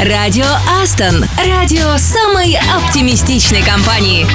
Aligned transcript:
Радио 0.00 0.46
Астон. 0.80 1.24
Радио 1.44 1.96
самой 1.96 2.56
оптимистичной 2.72 3.62
компании. 3.62 4.28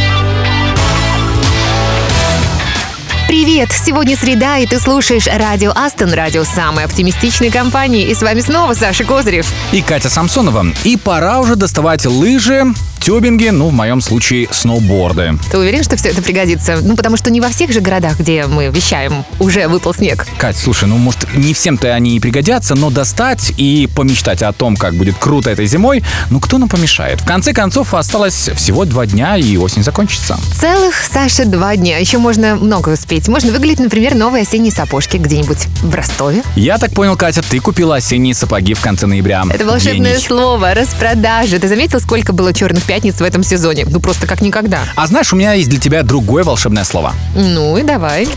Привет! 3.30 3.72
Сегодня 3.72 4.18
среда, 4.18 4.58
и 4.58 4.68
ты 4.68 4.78
слушаешь 4.78 5.26
радио 5.26 5.72
Астон, 5.74 6.12
радио 6.12 6.44
самой 6.44 6.84
оптимистичной 6.84 7.50
компании. 7.50 8.10
И 8.10 8.14
с 8.14 8.22
вами 8.22 8.42
снова 8.42 8.74
Саша 8.74 9.06
Козырев. 9.06 9.48
И 9.72 9.82
Катя 9.82 10.10
Самсонова. 10.10 10.66
И 10.84 10.98
пора 10.98 11.40
уже 11.40 11.56
доставать 11.56 12.06
лыжи, 12.06 12.66
тюбинги, 13.04 13.50
ну, 13.50 13.68
в 13.68 13.74
моем 13.74 14.00
случае, 14.00 14.48
сноуборды. 14.50 15.38
Ты 15.52 15.58
уверен, 15.58 15.84
что 15.84 15.98
все 15.98 16.10
это 16.10 16.22
пригодится? 16.22 16.78
Ну, 16.82 16.96
потому 16.96 17.18
что 17.18 17.30
не 17.32 17.42
во 17.42 17.50
всех 17.50 17.74
же 17.74 17.82
городах, 17.82 18.18
где 18.18 18.46
мы 18.46 18.68
вещаем, 18.68 19.26
уже 19.40 19.68
выпал 19.68 19.94
снег. 19.94 20.26
Кать, 20.38 20.56
слушай, 20.56 20.88
ну, 20.88 20.96
может, 20.98 21.28
не 21.36 21.54
всем-то 21.54 21.94
они 21.94 22.16
и 22.16 22.20
пригодятся, 22.22 22.76
но 22.76 22.90
достать 22.90 23.52
и 23.58 23.90
помечтать 23.94 24.42
о 24.42 24.54
том, 24.54 24.78
как 24.78 24.94
будет 24.94 25.16
круто 25.20 25.50
этой 25.50 25.66
зимой, 25.66 26.02
ну, 26.30 26.40
кто 26.40 26.58
нам 26.58 26.70
помешает? 26.70 27.20
В 27.20 27.26
конце 27.26 27.52
концов, 27.52 27.94
осталось 27.94 28.50
всего 28.56 28.86
два 28.86 29.06
дня, 29.06 29.36
и 29.36 29.58
осень 29.58 29.84
закончится. 29.84 30.40
Целых, 30.58 30.96
Саша, 31.12 31.44
два 31.44 31.76
дня. 31.76 31.98
Еще 31.98 32.20
можно 32.20 32.56
много 32.56 32.90
успеть. 32.90 33.28
Можно 33.28 33.52
выглядеть, 33.52 33.80
например, 33.80 34.16
новые 34.16 34.44
осенние 34.44 34.72
сапожки 34.72 35.18
где-нибудь 35.18 35.68
в 35.82 35.94
Ростове. 35.94 36.42
Я 36.56 36.78
так 36.78 36.94
понял, 36.94 37.18
Катя, 37.18 37.42
ты 37.42 37.60
купила 37.60 37.98
осенние 37.98 38.34
сапоги 38.34 38.74
в 38.74 38.80
конце 38.80 39.08
ноября. 39.08 39.44
Это 39.50 39.66
волшебное 39.66 40.12
Гений. 40.14 40.26
слово 40.26 40.74
распродажа. 40.74 41.60
Ты 41.60 41.68
заметил, 41.68 42.00
сколько 42.00 42.32
было 42.32 42.54
черных 42.54 42.84
пятниц 42.94 43.16
в 43.16 43.24
этом 43.24 43.42
сезоне? 43.42 43.88
Ну, 43.90 44.00
просто 44.00 44.28
как 44.28 44.42
никогда. 44.42 44.82
А 44.96 45.08
знаешь, 45.08 45.34
у 45.34 45.36
меня 45.36 45.54
есть 45.54 45.68
для 45.68 45.80
тебя 45.80 46.04
другое 46.04 46.44
волшебное 46.44 46.84
слово. 46.84 47.14
Ну 47.34 47.76
и 47.76 47.82
давай. 47.82 48.28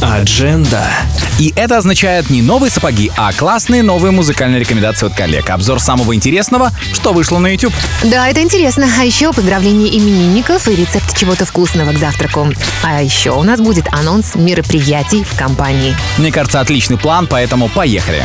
Адженда. 0.00 0.82
И 1.38 1.52
это 1.54 1.76
означает 1.76 2.30
не 2.30 2.40
новые 2.40 2.70
сапоги, 2.70 3.12
а 3.18 3.30
классные 3.34 3.82
новые 3.82 4.12
музыкальные 4.12 4.58
рекомендации 4.60 5.04
от 5.04 5.14
коллег. 5.14 5.50
Обзор 5.50 5.80
самого 5.80 6.14
интересного, 6.14 6.70
что 6.94 7.12
вышло 7.12 7.38
на 7.38 7.48
YouTube. 7.48 7.74
Да, 8.04 8.26
это 8.26 8.40
интересно. 8.40 8.88
А 8.98 9.04
еще 9.04 9.34
поздравления 9.34 9.88
именинников 9.88 10.66
и 10.66 10.74
рецепт 10.74 11.14
чего-то 11.14 11.44
вкусного 11.44 11.92
к 11.92 11.98
завтраку. 11.98 12.48
А 12.82 13.02
еще 13.02 13.32
у 13.32 13.42
нас 13.42 13.60
будет 13.60 13.86
анонс 13.92 14.34
мероприятий 14.34 15.24
в 15.24 15.38
компании. 15.38 15.94
Мне 16.16 16.32
кажется, 16.32 16.60
отличный 16.60 16.96
план, 16.96 17.26
поэтому 17.26 17.68
поехали. 17.68 18.24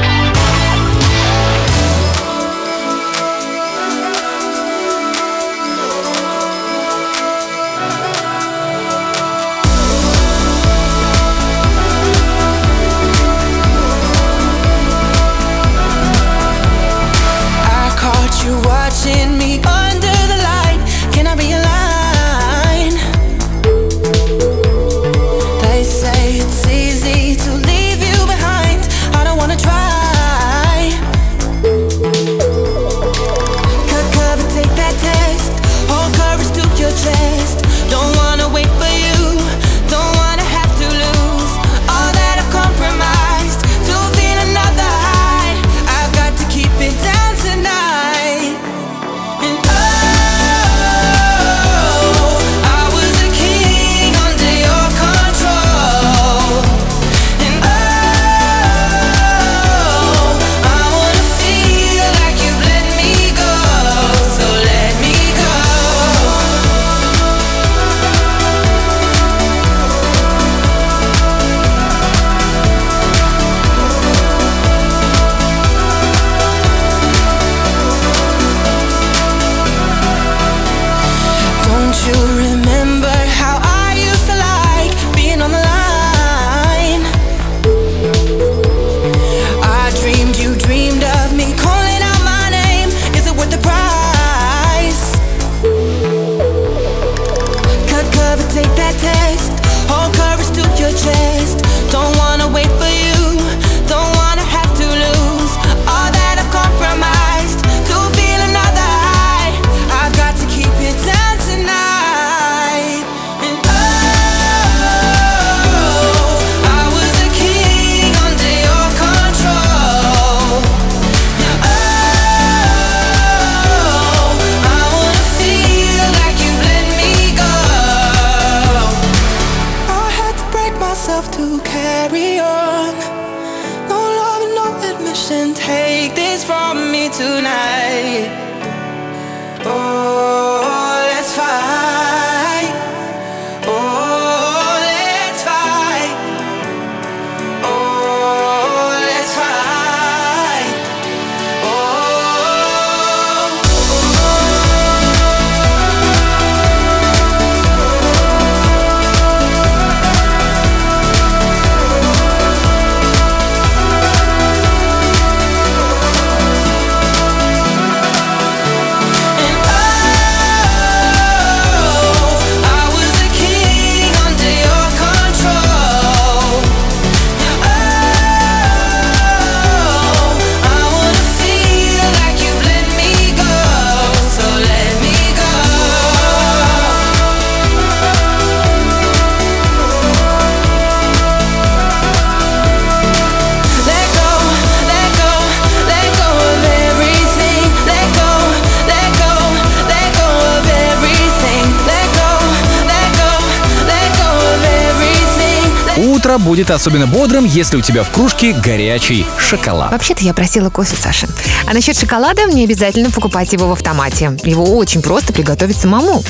Утро 206.31 206.37
будет 206.37 206.71
особенно 206.71 207.07
бодрым, 207.07 207.45
если 207.45 207.75
у 207.75 207.81
тебя 207.81 208.03
в 208.03 208.11
кружке 208.11 208.53
горячий 208.53 209.25
шоколад. 209.37 209.91
Вообще-то 209.91 210.23
я 210.23 210.33
просила 210.33 210.69
кофе, 210.69 210.95
Саша. 210.95 211.27
А 211.67 211.73
насчет 211.73 211.97
шоколада 211.97 212.45
не 212.45 212.63
обязательно 212.63 213.11
покупать 213.11 213.51
его 213.51 213.67
в 213.67 213.71
автомате. 213.73 214.37
Его 214.43 214.77
очень 214.77 215.01
просто 215.01 215.33
приготовить 215.33 215.77
самому. 215.77 216.23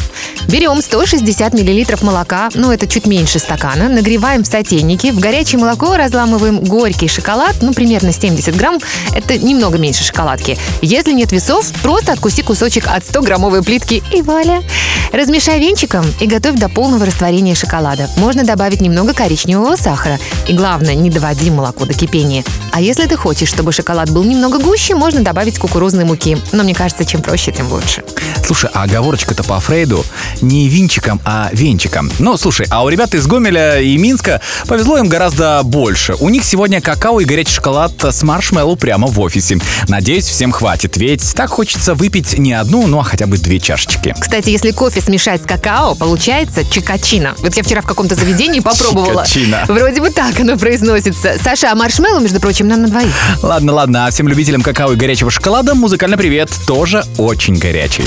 Берем 0.47 0.81
160 0.81 1.53
миллилитров 1.53 2.01
молока, 2.01 2.49
ну 2.55 2.71
это 2.71 2.87
чуть 2.87 3.05
меньше 3.05 3.37
стакана, 3.37 3.89
нагреваем 3.89 4.43
в 4.43 4.47
сотейнике, 4.47 5.11
в 5.11 5.19
горячее 5.19 5.59
молоко 5.59 5.95
разламываем 5.95 6.59
горький 6.61 7.07
шоколад, 7.07 7.57
ну 7.61 7.73
примерно 7.73 8.11
70 8.11 8.55
грамм, 8.55 8.79
это 9.13 9.37
немного 9.37 9.77
меньше 9.77 10.03
шоколадки. 10.03 10.57
Если 10.81 11.11
нет 11.11 11.31
весов, 11.31 11.71
просто 11.83 12.13
откуси 12.13 12.41
кусочек 12.41 12.87
от 12.87 13.03
100-граммовой 13.03 13.63
плитки 13.63 14.03
и 14.11 14.21
вуаля. 14.21 14.63
Размешай 15.11 15.59
венчиком 15.59 16.05
и 16.19 16.25
готовь 16.25 16.55
до 16.55 16.69
полного 16.69 17.05
растворения 17.05 17.53
шоколада. 17.53 18.09
Можно 18.17 18.43
добавить 18.43 18.81
немного 18.81 19.13
коричневого 19.13 19.75
сахара. 19.91 20.19
И 20.47 20.53
главное, 20.53 20.95
не 20.95 21.09
доводи 21.09 21.51
молоко 21.51 21.85
до 21.85 21.93
кипения. 21.93 22.43
А 22.71 22.79
если 22.79 23.05
ты 23.07 23.17
хочешь, 23.17 23.49
чтобы 23.49 23.71
шоколад 23.71 24.09
был 24.09 24.23
немного 24.23 24.57
гуще, 24.59 24.95
можно 24.95 25.21
добавить 25.21 25.59
кукурузной 25.59 26.05
муки. 26.05 26.37
Но 26.51 26.63
мне 26.63 26.73
кажется, 26.73 27.05
чем 27.05 27.21
проще, 27.21 27.51
тем 27.51 27.71
лучше. 27.71 28.03
Слушай, 28.45 28.69
а 28.73 28.83
оговорочка-то 28.83 29.43
по 29.43 29.59
Фрейду 29.59 30.05
не 30.41 30.69
винчиком, 30.69 31.19
а 31.25 31.49
венчиком. 31.51 32.09
Ну, 32.19 32.37
слушай, 32.37 32.65
а 32.69 32.83
у 32.83 32.89
ребят 32.89 33.13
из 33.13 33.27
Гомеля 33.27 33.81
и 33.81 33.97
Минска 33.97 34.41
повезло 34.67 34.97
им 34.97 35.09
гораздо 35.09 35.61
больше. 35.63 36.15
У 36.19 36.29
них 36.29 36.43
сегодня 36.43 36.81
какао 36.81 37.19
и 37.19 37.25
горячий 37.25 37.55
шоколад 37.55 37.91
с 38.03 38.23
маршмеллоу 38.23 38.75
прямо 38.75 39.07
в 39.07 39.19
офисе. 39.19 39.59
Надеюсь, 39.87 40.25
всем 40.25 40.51
хватит, 40.51 40.97
ведь 40.97 41.33
так 41.35 41.49
хочется 41.49 41.93
выпить 41.93 42.37
не 42.37 42.53
одну, 42.53 42.87
ну 42.87 42.99
а 42.99 43.03
хотя 43.03 43.27
бы 43.27 43.37
две 43.37 43.59
чашечки. 43.59 44.15
Кстати, 44.17 44.49
если 44.49 44.71
кофе 44.71 45.01
смешать 45.01 45.43
с 45.43 45.45
какао, 45.45 45.95
получается 45.95 46.63
чикачино. 46.63 47.35
Вот 47.39 47.55
я 47.57 47.63
вчера 47.63 47.81
в 47.81 47.85
каком-то 47.85 48.15
заведении 48.15 48.61
попробовала. 48.61 49.25
Чикачино. 49.25 49.65
Вроде 49.81 49.99
бы 49.99 50.11
так 50.11 50.39
оно 50.39 50.59
произносится. 50.59 51.37
Саша, 51.43 51.71
а 51.71 51.75
маршмеллоу, 51.75 52.19
между 52.21 52.39
прочим, 52.39 52.67
нам 52.67 52.83
на 52.83 52.87
двоих. 52.87 53.11
Ладно, 53.41 53.73
ладно, 53.73 54.05
а 54.05 54.11
всем 54.11 54.27
любителям 54.27 54.61
какао 54.61 54.93
и 54.93 54.95
горячего 54.95 55.31
шоколада 55.31 55.73
музыкальный 55.73 56.17
привет 56.17 56.51
тоже 56.67 57.03
очень 57.17 57.55
горячий. 57.55 58.05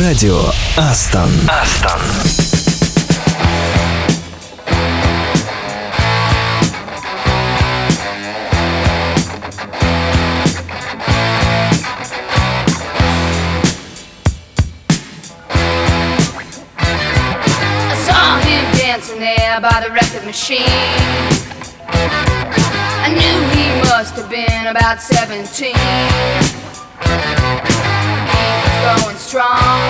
Радио 0.00 0.40
Астон. 0.78 1.28
Астон. 1.46 2.00
By 19.60 19.84
the 19.86 19.92
record 19.92 20.24
machine. 20.24 20.64
I 23.04 23.12
knew 23.12 23.36
he 23.52 23.68
must 23.90 24.14
have 24.14 24.30
been 24.30 24.68
about 24.68 25.02
17. 25.02 25.74
He 25.74 25.82
was 28.64 29.02
going 29.02 29.16
strong, 29.16 29.80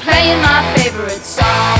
playing 0.00 0.40
my 0.42 0.74
favorite 0.76 1.22
song. 1.22 1.78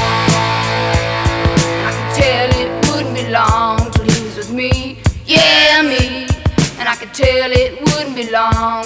I 1.82 1.90
could 1.90 2.12
tell 2.22 2.48
it 2.60 2.70
wouldn't 2.90 3.16
be 3.16 3.28
long 3.30 3.90
till 3.90 4.04
he 4.04 4.24
was 4.24 4.36
with 4.36 4.52
me, 4.52 5.00
yeah, 5.26 5.82
me. 5.82 6.28
And 6.78 6.88
I 6.88 6.94
could 6.94 7.12
tell 7.12 7.50
it 7.50 7.80
wouldn't 7.80 8.14
be 8.14 8.30
long 8.30 8.84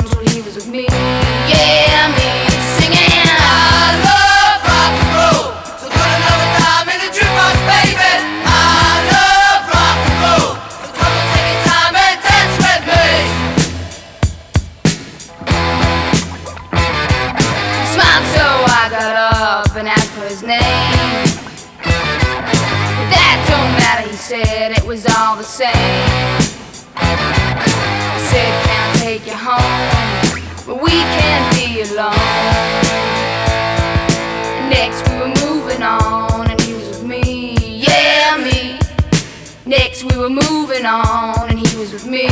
on 40.84 41.48
and 41.48 41.58
he 41.58 41.76
was 41.78 41.92
with 41.92 42.06
me, 42.06 42.26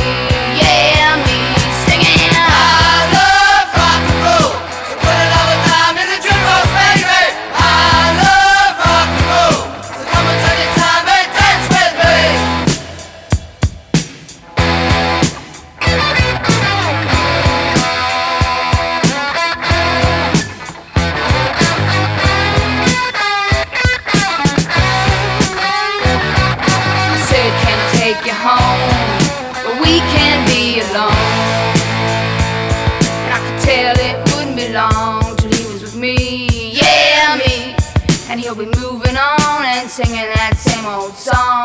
song, 41.15 41.64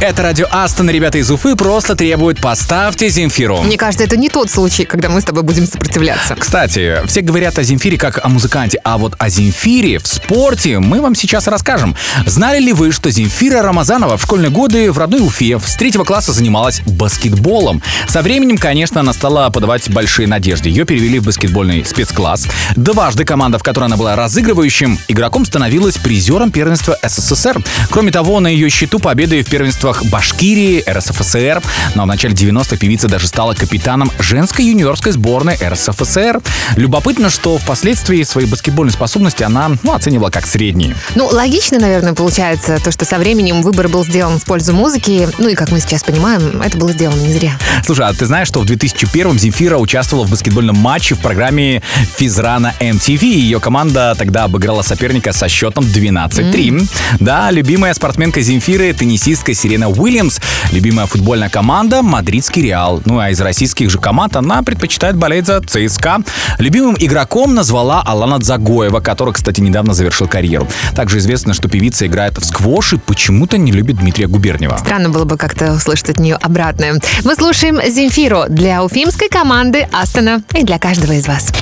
Это 0.00 0.22
радио 0.22 0.46
Астон, 0.52 0.88
ребята 0.88 1.18
из 1.18 1.28
Уфы 1.28 1.56
просто 1.56 1.96
требуют 1.96 2.40
«поставьте 2.40 3.08
Земфиру». 3.08 3.62
Мне 3.62 3.76
кажется, 3.76 4.04
это 4.04 4.16
не 4.16 4.28
тот 4.28 4.48
случай, 4.48 4.84
когда 4.84 5.08
мы 5.08 5.20
с 5.20 5.24
тобой 5.24 5.42
будем 5.42 5.66
сопротивляться. 5.66 6.36
Кстати, 6.36 6.98
все 7.06 7.20
говорят 7.20 7.58
о 7.58 7.64
Земфире 7.64 7.98
как 7.98 8.24
о 8.24 8.28
музыканте, 8.28 8.80
а 8.84 8.96
вот 8.96 9.16
о 9.18 9.28
Земфире 9.28 9.98
в 9.98 10.06
спорте 10.06 10.78
мы 10.78 11.00
вам 11.00 11.16
сейчас 11.16 11.48
расскажем. 11.48 11.96
Знали 12.26 12.60
ли 12.60 12.72
вы, 12.72 12.92
что 12.92 13.10
Земфира 13.10 13.60
Рамазанова 13.60 14.16
в 14.16 14.22
школьные 14.22 14.50
годы 14.50 14.92
в 14.92 14.98
родной 14.98 15.20
Уфе 15.20 15.58
с 15.58 15.74
третьего 15.74 16.04
класса 16.04 16.32
занималась 16.32 16.80
баскетболом? 16.86 17.82
Со 18.06 18.22
временем, 18.22 18.56
конечно, 18.56 19.00
она 19.00 19.12
стала 19.12 19.50
подавать 19.50 19.90
большие 19.90 20.28
надежды. 20.28 20.68
Ее 20.68 20.84
перевели 20.84 21.18
в 21.18 21.24
баскетбольный 21.24 21.84
спецкласс. 21.84 22.46
Дважды 22.76 23.24
команда, 23.24 23.58
в 23.58 23.64
которой 23.64 23.86
она 23.86 23.96
была 23.96 24.14
разыгрывающим 24.14 24.96
игроком, 25.08 25.44
становилась 25.44 25.96
призером 25.96 26.52
первенства 26.52 26.96
СССР. 27.02 27.60
Кроме 27.90 28.12
того, 28.12 28.38
на 28.38 28.46
ее 28.46 28.70
счету 28.70 29.00
победы 29.00 29.42
в 29.42 29.50
первенство 29.50 29.87
первенствах 29.88 30.04
Башкирии, 30.04 30.84
РСФСР. 30.88 31.62
А 31.94 32.02
в 32.02 32.06
начале 32.06 32.34
90-х 32.34 32.76
певица 32.76 33.08
даже 33.08 33.26
стала 33.26 33.54
капитаном 33.54 34.10
женской 34.18 34.64
юниорской 34.64 35.12
сборной 35.12 35.56
РСФСР. 35.62 36.40
Любопытно, 36.76 37.30
что 37.30 37.58
впоследствии 37.58 38.22
свои 38.22 38.46
баскетбольные 38.46 38.92
способности 38.92 39.42
она 39.42 39.70
ну, 39.82 39.94
оценивала 39.94 40.30
как 40.30 40.46
средние. 40.46 40.94
Ну, 41.14 41.26
логично, 41.26 41.78
наверное, 41.78 42.14
получается, 42.14 42.78
то, 42.82 42.90
что 42.90 43.04
со 43.04 43.18
временем 43.18 43.62
выбор 43.62 43.88
был 43.88 44.04
сделан 44.04 44.38
в 44.38 44.44
пользу 44.44 44.72
музыки. 44.72 45.28
Ну 45.38 45.48
и, 45.48 45.54
как 45.54 45.70
мы 45.70 45.80
сейчас 45.80 46.02
понимаем, 46.02 46.62
это 46.62 46.76
было 46.76 46.92
сделано 46.92 47.20
не 47.20 47.32
зря. 47.32 47.52
Слушай, 47.84 48.06
а 48.06 48.12
ты 48.12 48.26
знаешь, 48.26 48.48
что 48.48 48.60
в 48.60 48.64
2001-м 48.64 49.38
Земфира 49.38 49.78
участвовала 49.78 50.26
в 50.26 50.30
баскетбольном 50.30 50.76
матче 50.76 51.14
в 51.14 51.20
программе 51.20 51.82
Физрана 52.16 52.74
MTV. 52.80 53.24
Ее 53.24 53.60
команда 53.60 54.14
тогда 54.18 54.44
обыграла 54.44 54.82
соперника 54.82 55.32
со 55.32 55.48
счетом 55.48 55.84
12-3. 55.84 56.88
Да, 57.20 57.50
любимая 57.50 57.94
спортсменка 57.94 58.40
Земфиры, 58.40 58.92
теннисистка 58.92 59.54
Сирена 59.54 59.77
Уильямс, 59.86 60.40
любимая 60.72 61.06
футбольная 61.06 61.48
команда 61.48 62.02
Мадридский 62.02 62.62
Реал. 62.62 63.00
Ну 63.04 63.18
а 63.18 63.30
из 63.30 63.40
российских 63.40 63.90
же 63.90 63.98
команд 63.98 64.34
она 64.36 64.62
предпочитает 64.62 65.16
болеть 65.16 65.46
за 65.46 65.60
ЦСКА. 65.60 66.22
Любимым 66.58 66.96
игроком 66.98 67.54
назвала 67.54 68.02
Алана 68.02 68.38
Загоева, 68.40 69.00
который, 69.00 69.34
кстати, 69.34 69.60
недавно 69.60 69.94
завершил 69.94 70.26
карьеру. 70.26 70.66
Также 70.96 71.18
известно, 71.18 71.54
что 71.54 71.68
певица 71.68 72.06
играет 72.06 72.38
в 72.38 72.44
сквош 72.44 72.94
и 72.94 72.98
почему-то 72.98 73.58
не 73.58 73.70
любит 73.72 73.96
Дмитрия 73.96 74.26
Губерниева. 74.26 74.78
Странно 74.78 75.10
было 75.10 75.24
бы 75.24 75.36
как-то 75.36 75.74
услышать 75.74 76.10
от 76.10 76.18
нее 76.18 76.36
обратное. 76.36 77.00
Мы 77.24 77.34
слушаем 77.34 77.80
Земфиру 77.88 78.44
для 78.48 78.82
уфимской 78.82 79.28
команды 79.28 79.86
Астона 79.92 80.42
и 80.54 80.64
для 80.64 80.78
каждого 80.78 81.12
из 81.12 81.26
вас. 81.28 81.52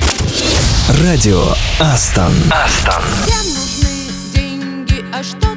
Радио 1.03 1.43
Астон. 1.79 2.31
Нужны 3.25 3.89
деньги, 4.33 5.03
а 5.13 5.21
что 5.21 5.56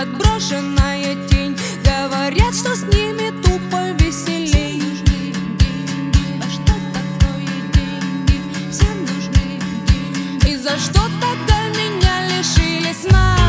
Отброшенная 0.00 1.14
тень. 1.28 1.54
Говорят, 1.84 2.54
что 2.54 2.74
с 2.74 2.84
ними 2.84 3.30
тупо 3.42 3.92
веселей. 4.02 4.80
А 6.40 6.48
что 6.48 6.72
такое 6.94 7.44
деньги? 7.74 8.40
Всем 8.70 8.98
нужны 9.02 9.60
деньги. 9.86 10.48
И 10.48 10.56
за 10.56 10.78
что 10.78 11.02
тогда 11.20 11.68
меня 11.78 12.28
лишили 12.28 12.94
сна? 12.94 13.39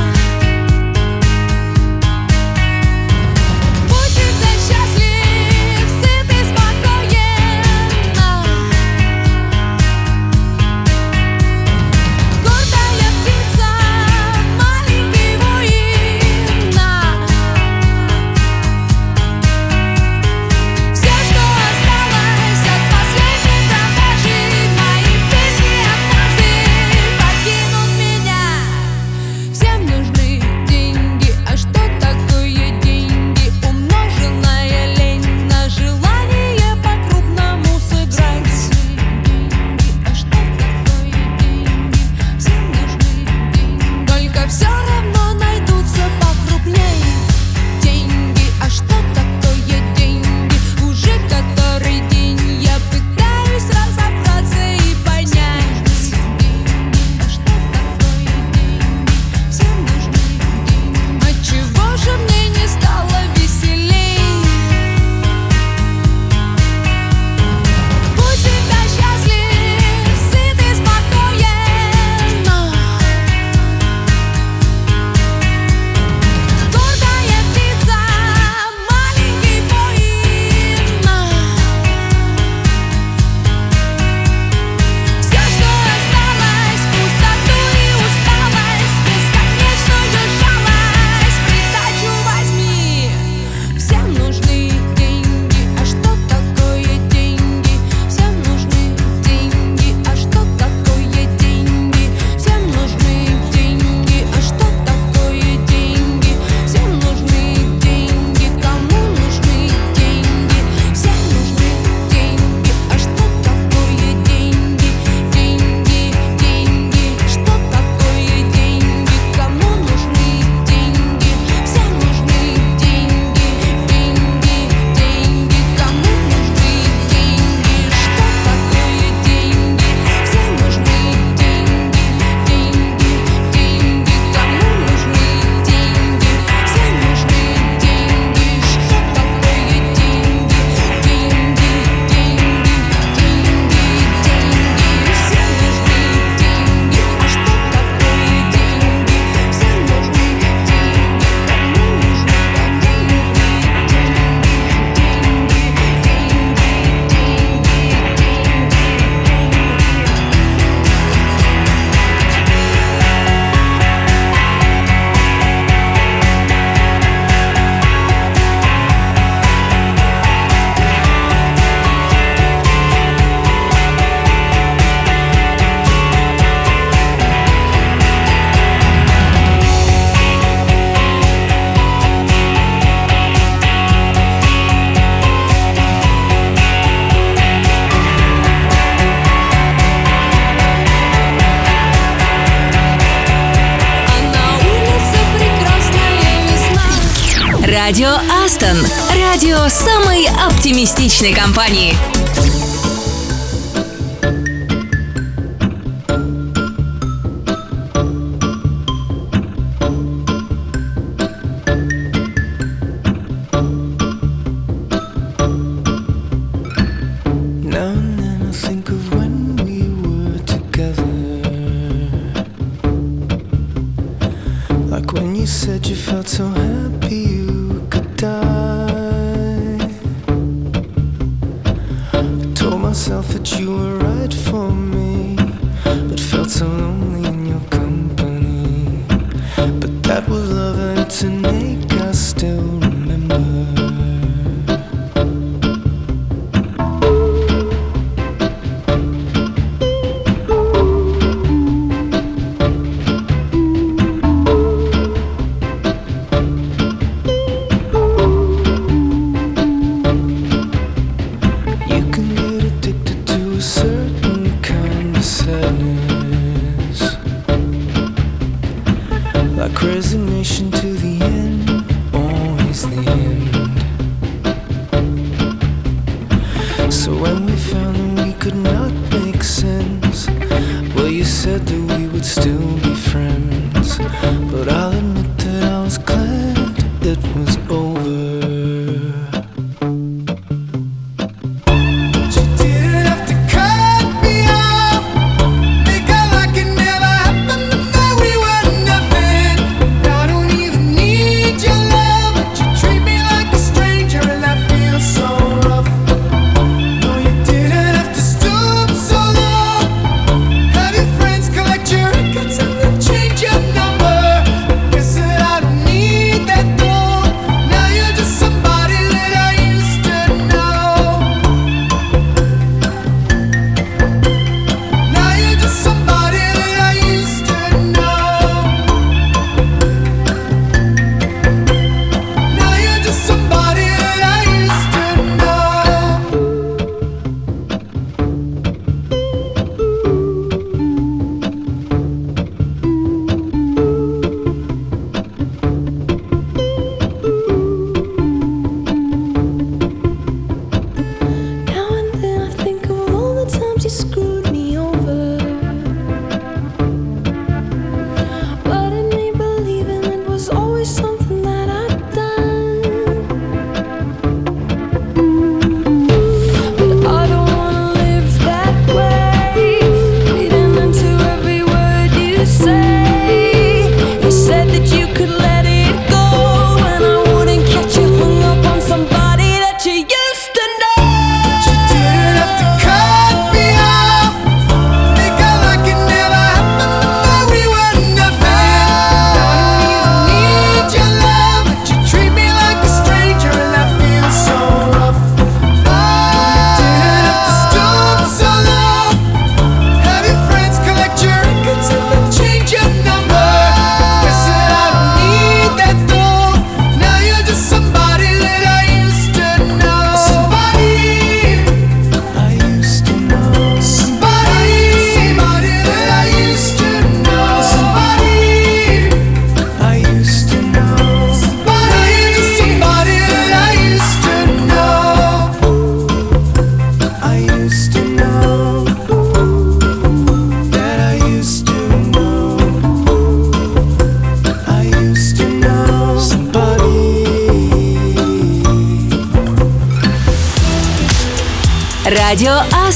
Оптимистичной 201.21 201.33
компании. 201.33 202.10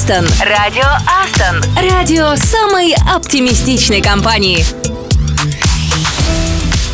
Астон. 0.06 0.28
Радио 0.48 0.86
Астон. 1.24 1.64
Радио 1.90 2.36
самой 2.36 2.94
оптимистичной 3.12 4.02
компании. 4.02 4.64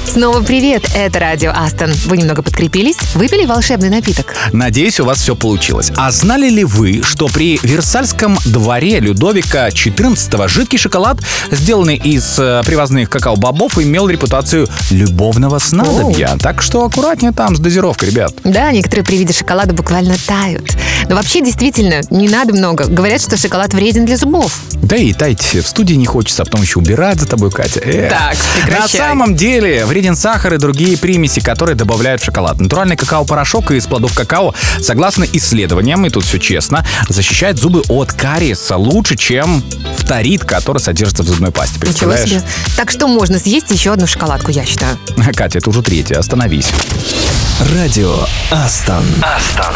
Снова 0.05 0.41
привет, 0.41 0.83
это 0.93 1.19
Радио 1.19 1.51
Астон. 1.51 1.91
Вы 2.05 2.17
немного 2.17 2.41
подкрепились, 2.41 2.97
выпили 3.13 3.45
волшебный 3.45 3.89
напиток. 3.89 4.33
Надеюсь, 4.53 4.99
у 5.01 5.05
вас 5.05 5.19
все 5.19 5.35
получилось. 5.35 5.91
А 5.97 6.11
знали 6.11 6.49
ли 6.49 6.63
вы, 6.63 7.01
что 7.03 7.27
при 7.27 7.59
Версальском 7.63 8.37
дворе 8.45 8.99
Людовика 8.99 9.67
XIV 9.69 10.47
жидкий 10.47 10.77
шоколад, 10.77 11.19
сделанный 11.51 11.95
из 11.95 12.39
э, 12.39 12.61
привозных 12.65 13.09
какао-бобов, 13.09 13.77
имел 13.81 14.09
репутацию 14.09 14.67
любовного 14.89 15.59
снадобья? 15.59 16.31
Оу. 16.31 16.39
Так 16.39 16.61
что 16.61 16.85
аккуратнее 16.85 17.31
там 17.31 17.55
с 17.55 17.59
дозировкой, 17.59 18.09
ребят. 18.09 18.33
Да, 18.43 18.71
некоторые 18.71 19.05
при 19.05 19.17
виде 19.17 19.33
шоколада 19.33 19.73
буквально 19.73 20.15
тают. 20.27 20.75
Но 21.09 21.15
вообще, 21.15 21.41
действительно, 21.41 22.01
не 22.09 22.29
надо 22.29 22.53
много. 22.53 22.85
Говорят, 22.85 23.21
что 23.21 23.37
шоколад 23.37 23.73
вреден 23.73 24.05
для 24.05 24.17
зубов. 24.17 24.59
Да 24.81 24.95
и 24.95 25.13
таять 25.13 25.55
э, 25.55 25.61
в 25.61 25.67
студии 25.67 25.93
не 25.93 26.05
хочется, 26.05 26.41
а 26.41 26.45
потом 26.45 26.61
еще 26.61 26.79
убирать 26.79 27.19
за 27.19 27.27
тобой, 27.27 27.51
Катя. 27.51 27.79
Эх. 27.79 28.09
Так, 28.09 28.35
прекращай. 28.63 28.99
На 28.99 29.07
самом 29.07 29.35
деле 29.35 29.85
вреден 29.85 30.15
сахар 30.15 30.53
и 30.53 30.57
другие 30.57 30.97
примеси, 30.97 31.39
которые 31.39 31.75
добавляют 31.75 32.21
в 32.21 32.25
шоколад. 32.25 32.59
Натуральный 32.59 32.97
какао-порошок 32.97 33.71
из 33.71 33.85
плодов 33.85 34.13
какао, 34.13 34.53
согласно 34.81 35.25
исследованиям, 35.31 36.05
и 36.05 36.09
тут 36.09 36.25
все 36.25 36.39
честно, 36.39 36.85
защищает 37.09 37.57
зубы 37.57 37.83
от 37.89 38.11
кариеса 38.13 38.77
лучше, 38.77 39.15
чем 39.17 39.63
фторид, 39.97 40.43
который 40.45 40.79
содержится 40.79 41.23
в 41.23 41.27
зубной 41.27 41.51
пасте. 41.51 41.79
Представляешь? 41.79 42.29
Себе. 42.29 42.41
Так 42.75 42.91
что 42.91 43.07
можно 43.07 43.39
съесть 43.39 43.69
еще 43.71 43.93
одну 43.93 44.07
шоколадку, 44.07 44.51
я 44.51 44.65
считаю. 44.65 44.97
Катя, 45.35 45.59
это 45.59 45.69
уже 45.69 45.81
третья. 45.81 46.19
Остановись. 46.19 46.69
Радио 47.73 48.15
Астон. 48.51 49.05
Астон. 49.21 49.75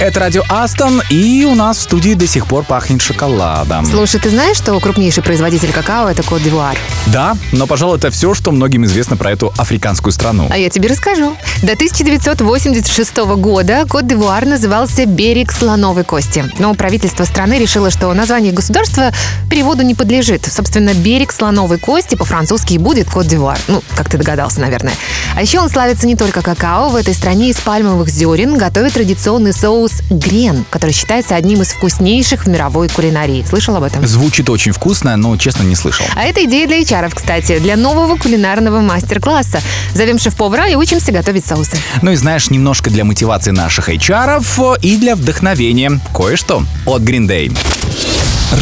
Это 0.00 0.20
радио 0.20 0.44
Астон, 0.48 1.02
и 1.10 1.44
у 1.44 1.56
нас 1.56 1.78
в 1.78 1.82
студии 1.82 2.14
до 2.14 2.24
сих 2.28 2.46
пор 2.46 2.62
пахнет 2.62 3.02
шоколадом. 3.02 3.84
Слушай, 3.84 4.20
ты 4.20 4.30
знаешь, 4.30 4.56
что 4.56 4.78
крупнейший 4.78 5.24
производитель 5.24 5.72
какао– 5.72 6.08
это 6.10 6.22
Кот 6.22 6.40
д'Ивуар? 6.40 6.78
Да, 7.06 7.36
но, 7.50 7.66
пожалуй, 7.66 7.98
это 7.98 8.12
все, 8.12 8.32
что 8.32 8.52
многим 8.52 8.84
известно 8.84 9.16
про 9.16 9.32
эту 9.32 9.52
африканскую 9.56 10.12
страну. 10.12 10.46
А 10.50 10.56
я 10.56 10.70
тебе 10.70 10.88
расскажу. 10.88 11.36
До 11.62 11.72
1986 11.72 13.16
года 13.16 13.86
Кот 13.88 14.04
д'Ивуар 14.04 14.46
назывался 14.46 15.04
«Берег 15.04 15.50
слоновой 15.50 16.04
кости». 16.04 16.44
Но 16.60 16.72
правительство 16.74 17.24
страны 17.24 17.58
решило, 17.58 17.90
что 17.90 18.14
название 18.14 18.52
государства 18.52 19.12
переводу 19.50 19.82
не 19.82 19.96
подлежит. 19.96 20.46
Собственно, 20.46 20.94
«Берег 20.94 21.32
слоновой 21.32 21.78
кости» 21.78 22.14
по-французски 22.14 22.74
и 22.74 22.78
будет 22.78 23.10
Кот 23.10 23.26
д'Ивуар. 23.26 23.58
Ну, 23.66 23.82
как 23.96 24.08
ты 24.08 24.16
догадался, 24.16 24.60
наверное. 24.60 24.94
А 25.34 25.42
еще 25.42 25.58
он 25.58 25.68
славится 25.68 26.06
не 26.06 26.14
только 26.14 26.40
какао. 26.40 26.88
В 26.88 26.94
этой 26.94 27.14
стране 27.14 27.50
из 27.50 27.56
пальмовых 27.56 28.08
зерен 28.08 28.56
готовят 28.56 28.92
традиционный 28.92 29.52
соус 29.52 29.87
грен, 30.10 30.64
который 30.70 30.92
считается 30.92 31.34
одним 31.36 31.62
из 31.62 31.68
вкуснейших 31.68 32.44
в 32.44 32.48
мировой 32.48 32.88
кулинарии. 32.88 33.44
Слышал 33.48 33.76
об 33.76 33.82
этом? 33.82 34.06
Звучит 34.06 34.48
очень 34.50 34.72
вкусно, 34.72 35.16
но, 35.16 35.36
честно, 35.36 35.62
не 35.62 35.74
слышал. 35.74 36.06
А 36.14 36.24
это 36.24 36.44
идея 36.44 36.66
для 36.66 36.80
HR, 36.80 37.12
кстати, 37.14 37.58
для 37.58 37.76
нового 37.76 38.16
кулинарного 38.16 38.80
мастер-класса. 38.80 39.60
Зовем 39.94 40.18
шеф-повара 40.18 40.68
и 40.68 40.74
учимся 40.74 41.12
готовить 41.12 41.46
соусы. 41.46 41.76
Ну 42.02 42.12
и 42.12 42.16
знаешь, 42.16 42.50
немножко 42.50 42.90
для 42.90 43.04
мотивации 43.04 43.50
наших 43.50 43.88
HR 43.88 44.78
и 44.82 44.96
для 44.96 45.16
вдохновения. 45.16 46.00
Кое-что 46.14 46.62
от 46.86 47.02
Green 47.02 47.26
Day. 47.26 47.56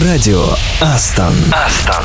Радио 0.05 0.45
Астон. 0.81 1.35
Астон. 1.53 2.05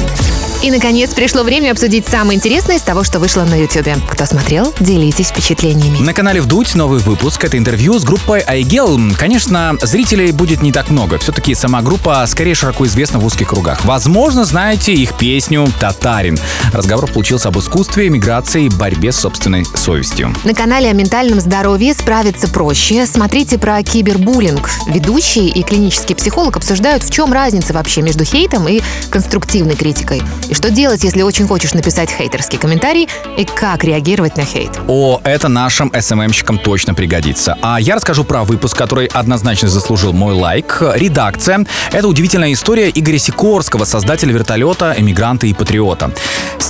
И, 0.61 0.69
наконец, 0.69 1.11
пришло 1.15 1.41
время 1.41 1.71
обсудить 1.71 2.05
самое 2.07 2.37
интересное 2.37 2.75
из 2.75 2.83
того, 2.83 3.03
что 3.03 3.19
вышло 3.19 3.43
на 3.43 3.55
Ютубе. 3.55 3.95
Кто 4.09 4.27
смотрел, 4.27 4.71
делитесь 4.79 5.29
впечатлениями. 5.29 5.97
На 5.99 6.13
канале 6.13 6.39
Вдуть 6.41 6.75
новый 6.75 6.99
выпуск. 6.99 7.43
Это 7.43 7.57
интервью 7.57 7.97
с 7.97 8.03
группой 8.03 8.41
Айгел. 8.41 8.99
Конечно, 9.17 9.75
зрителей 9.81 10.31
будет 10.31 10.61
не 10.61 10.71
так 10.71 10.89
много. 10.89 11.17
Все-таки 11.17 11.55
сама 11.55 11.81
группа 11.81 12.25
скорее 12.27 12.55
широко 12.55 12.85
известна 12.85 13.19
в 13.19 13.25
узких 13.25 13.49
кругах. 13.49 13.85
Возможно, 13.85 14.43
знаете 14.43 14.93
их 14.93 15.13
песню 15.13 15.71
«Татарин». 15.79 16.37
Разговор 16.73 17.09
получился 17.09 17.47
об 17.47 17.57
искусстве, 17.57 18.09
миграции 18.09 18.65
и 18.65 18.69
борьбе 18.69 19.11
с 19.11 19.19
собственной 19.19 19.65
совестью. 19.75 20.35
На 20.43 20.53
канале 20.53 20.89
о 20.89 20.93
ментальном 20.93 21.39
здоровье 21.39 21.93
справиться 21.93 22.47
проще. 22.47 23.05
Смотрите 23.05 23.57
про 23.57 23.81
кибербуллинг. 23.81 24.69
Ведущий 24.87 25.47
и 25.47 25.63
клинический 25.63 26.15
психолог 26.15 26.57
обсуждают, 26.57 27.03
в 27.03 27.11
чем 27.11 27.31
разница 27.33 27.73
вообще 27.73 28.01
между 28.01 28.25
хейтом 28.25 28.67
и 28.67 28.81
конструктивной 29.09 29.75
критикой. 29.75 30.21
И 30.51 30.53
что 30.53 30.69
делать, 30.69 31.01
если 31.05 31.21
очень 31.21 31.47
хочешь 31.47 31.73
написать 31.73 32.11
хейтерский 32.11 32.59
комментарий, 32.59 33.07
и 33.37 33.45
как 33.45 33.85
реагировать 33.85 34.35
на 34.35 34.43
хейт. 34.43 34.81
О, 34.85 35.21
это 35.23 35.47
нашим 35.47 35.89
СММщикам 35.97 36.59
точно 36.59 36.93
пригодится. 36.93 37.57
А 37.61 37.79
я 37.79 37.95
расскажу 37.95 38.25
про 38.25 38.43
выпуск, 38.43 38.77
который 38.77 39.05
однозначно 39.05 39.69
заслужил 39.69 40.11
мой 40.11 40.33
лайк. 40.33 40.83
Редакция. 40.95 41.65
Это 41.93 42.05
удивительная 42.05 42.51
история 42.51 42.89
Игоря 42.93 43.17
Сикорского, 43.17 43.85
создателя 43.85 44.33
вертолета, 44.33 44.93
эмигранта 44.97 45.47
и 45.47 45.53
патриота. 45.53 46.11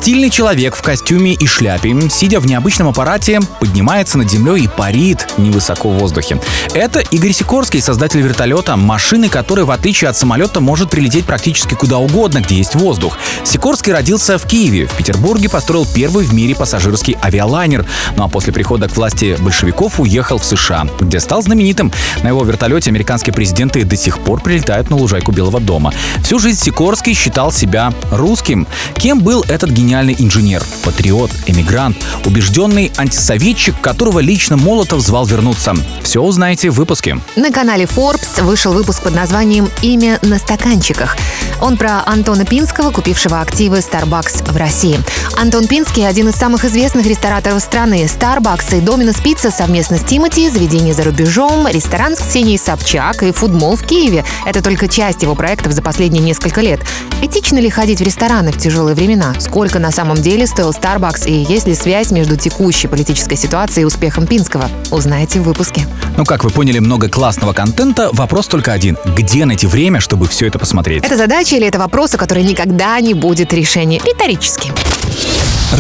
Стильный 0.02 0.32
человек 0.32 0.76
в 0.76 0.82
костюме 0.82 1.34
и 1.34 1.46
шляпе, 1.46 1.96
сидя 2.10 2.40
в 2.40 2.48
необычном 2.48 2.88
аппарате, 2.88 3.40
поднимается 3.60 4.18
над 4.18 4.32
землей 4.32 4.64
и 4.64 4.68
парит 4.68 5.28
невысоко 5.38 5.90
в 5.90 6.00
воздухе. 6.00 6.42
Это 6.74 7.02
Игорь 7.02 7.34
Сикорский, 7.34 7.84
создатель 7.84 8.20
вертолета, 8.20 8.76
машины, 8.78 9.30
которая, 9.30 9.64
в 9.64 9.70
отличие 9.70 10.10
от 10.10 10.18
самолета, 10.18 10.60
может 10.60 10.90
прилететь 10.90 11.26
практически 11.26 11.76
куда 11.76 12.00
угодно, 12.00 12.42
где 12.42 12.56
есть 12.56 12.74
воздух. 12.74 13.16
Сикорский 13.44 13.94
родился 13.94 14.40
в 14.40 14.48
Киеве. 14.48 14.88
В 14.88 14.94
Петербурге 14.96 15.50
построил 15.50 15.86
первый 15.86 16.26
в 16.26 16.34
мире 16.34 16.56
пассажирский 16.56 17.16
авиалайнер. 17.24 17.86
Ну 18.16 18.24
а 18.24 18.28
после 18.28 18.52
прихода 18.52 18.90
к 18.90 18.98
власти 18.98 19.38
большевиков 19.40 20.00
уехал 20.00 20.40
в 20.40 20.44
США, 20.44 20.88
где 21.00 21.20
стал 21.20 21.44
знаменитым. 21.44 21.92
На 22.24 22.30
его 22.30 22.44
вертолете 22.44 22.90
американские 22.90 23.36
президенты 23.36 23.84
до 23.84 23.96
сих 23.96 24.18
пор 24.18 24.42
прилетают 24.42 24.90
на 24.90 24.96
лужайку 24.96 25.32
Белого 25.32 25.60
дома. 25.60 25.94
Всю 26.24 26.40
жизнь 26.40 26.60
Сикорский 26.60 27.14
считал 27.14 27.52
себя 27.52 27.94
русским. 28.10 28.66
Кем 28.96 29.20
был 29.20 29.46
этот 29.48 29.70
гениальный 29.92 30.16
инженер? 30.18 30.64
Патриот, 30.86 31.32
эмигрант, 31.48 31.98
убежденный 32.26 32.94
антисоветчик, 32.96 33.76
которого 33.82 34.20
лично 34.20 34.56
Молотов 34.56 35.02
звал 35.02 35.26
вернуться. 35.26 35.74
Все 36.02 36.22
узнаете 36.22 36.70
в 36.70 36.76
выпуске. 36.76 37.20
На 37.36 37.52
канале 37.52 37.84
Forbes 37.84 38.42
вышел 38.42 38.72
выпуск 38.72 39.04
под 39.04 39.16
названием 39.16 39.70
«Имя 39.82 40.18
на 40.22 40.40
стаканчиках». 40.40 41.18
Он 41.60 41.76
про 41.76 42.04
Антона 42.06 42.46
Пинского, 42.46 42.92
купившего 42.92 43.42
активы 43.42 43.80
Starbucks 43.80 44.50
в 44.52 44.56
России. 44.56 44.98
Антон 45.38 45.68
Пинский– 45.68 46.08
один 46.08 46.30
из 46.30 46.36
самых 46.36 46.64
известных 46.64 47.06
рестораторов 47.06 47.62
страны. 47.62 48.06
Starbucks 48.06 48.78
и 48.78 48.82
Domino's 48.82 49.22
Pizza 49.22 49.52
совместно 49.52 49.98
с 49.98 50.04
Тимати, 50.04 50.50
заведение 50.50 50.94
за 50.94 51.04
рубежом, 51.04 51.68
ресторан 51.68 52.16
с 52.16 52.20
Ксенией 52.20 52.58
Собчак 52.58 53.24
и 53.24 53.32
фудмол 53.32 53.76
в 53.76 53.84
Киеве. 53.86 54.24
Это 54.46 54.64
только 54.64 54.88
часть 54.88 55.22
его 55.22 55.36
проектов 55.36 55.74
за 55.74 55.82
последние 55.82 56.24
несколько 56.24 56.62
лет. 56.62 56.80
Этично 57.22 57.60
ли 57.60 57.70
ходить 57.70 58.00
в 58.00 58.04
рестораны 58.04 58.52
в 58.52 58.58
тяжелые 58.58 58.96
времена? 58.96 59.36
Сколько 59.40 59.78
на 59.82 59.92
самом 59.92 60.18
деле 60.18 60.48
стоил 60.48 60.70
Starbucks 60.70 61.28
и 61.28 61.34
есть 61.34 61.68
ли 61.68 61.76
связь 61.76 62.12
между 62.12 62.38
текущей 62.38 62.88
политической 62.88 63.36
ситуацией 63.36 63.82
и 63.82 63.86
успехом 63.86 64.28
Пинского? 64.28 64.70
Узнаете 64.92 65.40
в 65.42 65.44
выпуске. 65.44 65.88
Ну, 66.16 66.24
как 66.24 66.44
вы 66.44 66.52
поняли, 66.52 66.80
много 66.80 67.10
классного 67.10 67.54
контента. 67.54 68.10
Вопрос 68.14 68.48
только 68.48 68.72
один. 68.72 68.98
Где 69.18 69.46
найти 69.46 69.68
время, 69.68 70.00
чтобы 70.00 70.28
все 70.28 70.48
это 70.48 70.60
посмотреть? 70.60 71.04
Это 71.04 71.18
задача 71.18 71.56
или 71.56 71.66
это 71.68 71.80
вопрос, 71.80 72.14
у 72.14 72.18
которой 72.18 72.44
никогда 72.44 73.00
не 73.00 73.14
будет 73.14 73.52
решения? 73.54 74.00
Риторически. 74.06 74.72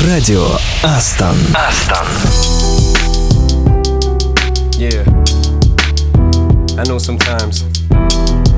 Радио 0.07 0.47
Астон. 0.83 1.37
Yeah. 4.77 5.05
I 6.79 6.83
know 6.85 6.97
sometimes 6.97 7.61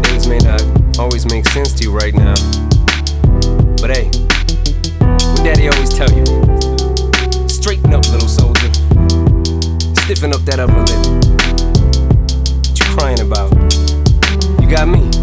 things 0.07 0.25
may 0.25 0.37
not 0.37 0.63
always 0.97 1.25
make 1.25 1.45
sense 1.45 1.73
to 1.73 1.83
you 1.83 1.91
right 1.91 2.13
now. 2.13 2.35
But 3.81 3.97
hey, 3.97 4.09
daddy 5.53 5.69
always 5.69 5.93
tell 5.93 6.09
you? 6.11 6.25
Straighten 7.47 7.93
up, 7.93 8.05
little 8.09 8.27
soldier. 8.27 8.71
Stiffen 10.01 10.33
up 10.33 10.41
that 10.41 10.59
upper 10.59 10.79
lip. 10.79 11.23
What 12.69 12.79
you 12.79 12.85
crying 12.95 13.19
about? 13.19 13.51
You 14.61 14.69
got 14.69 14.87
me. 14.87 15.22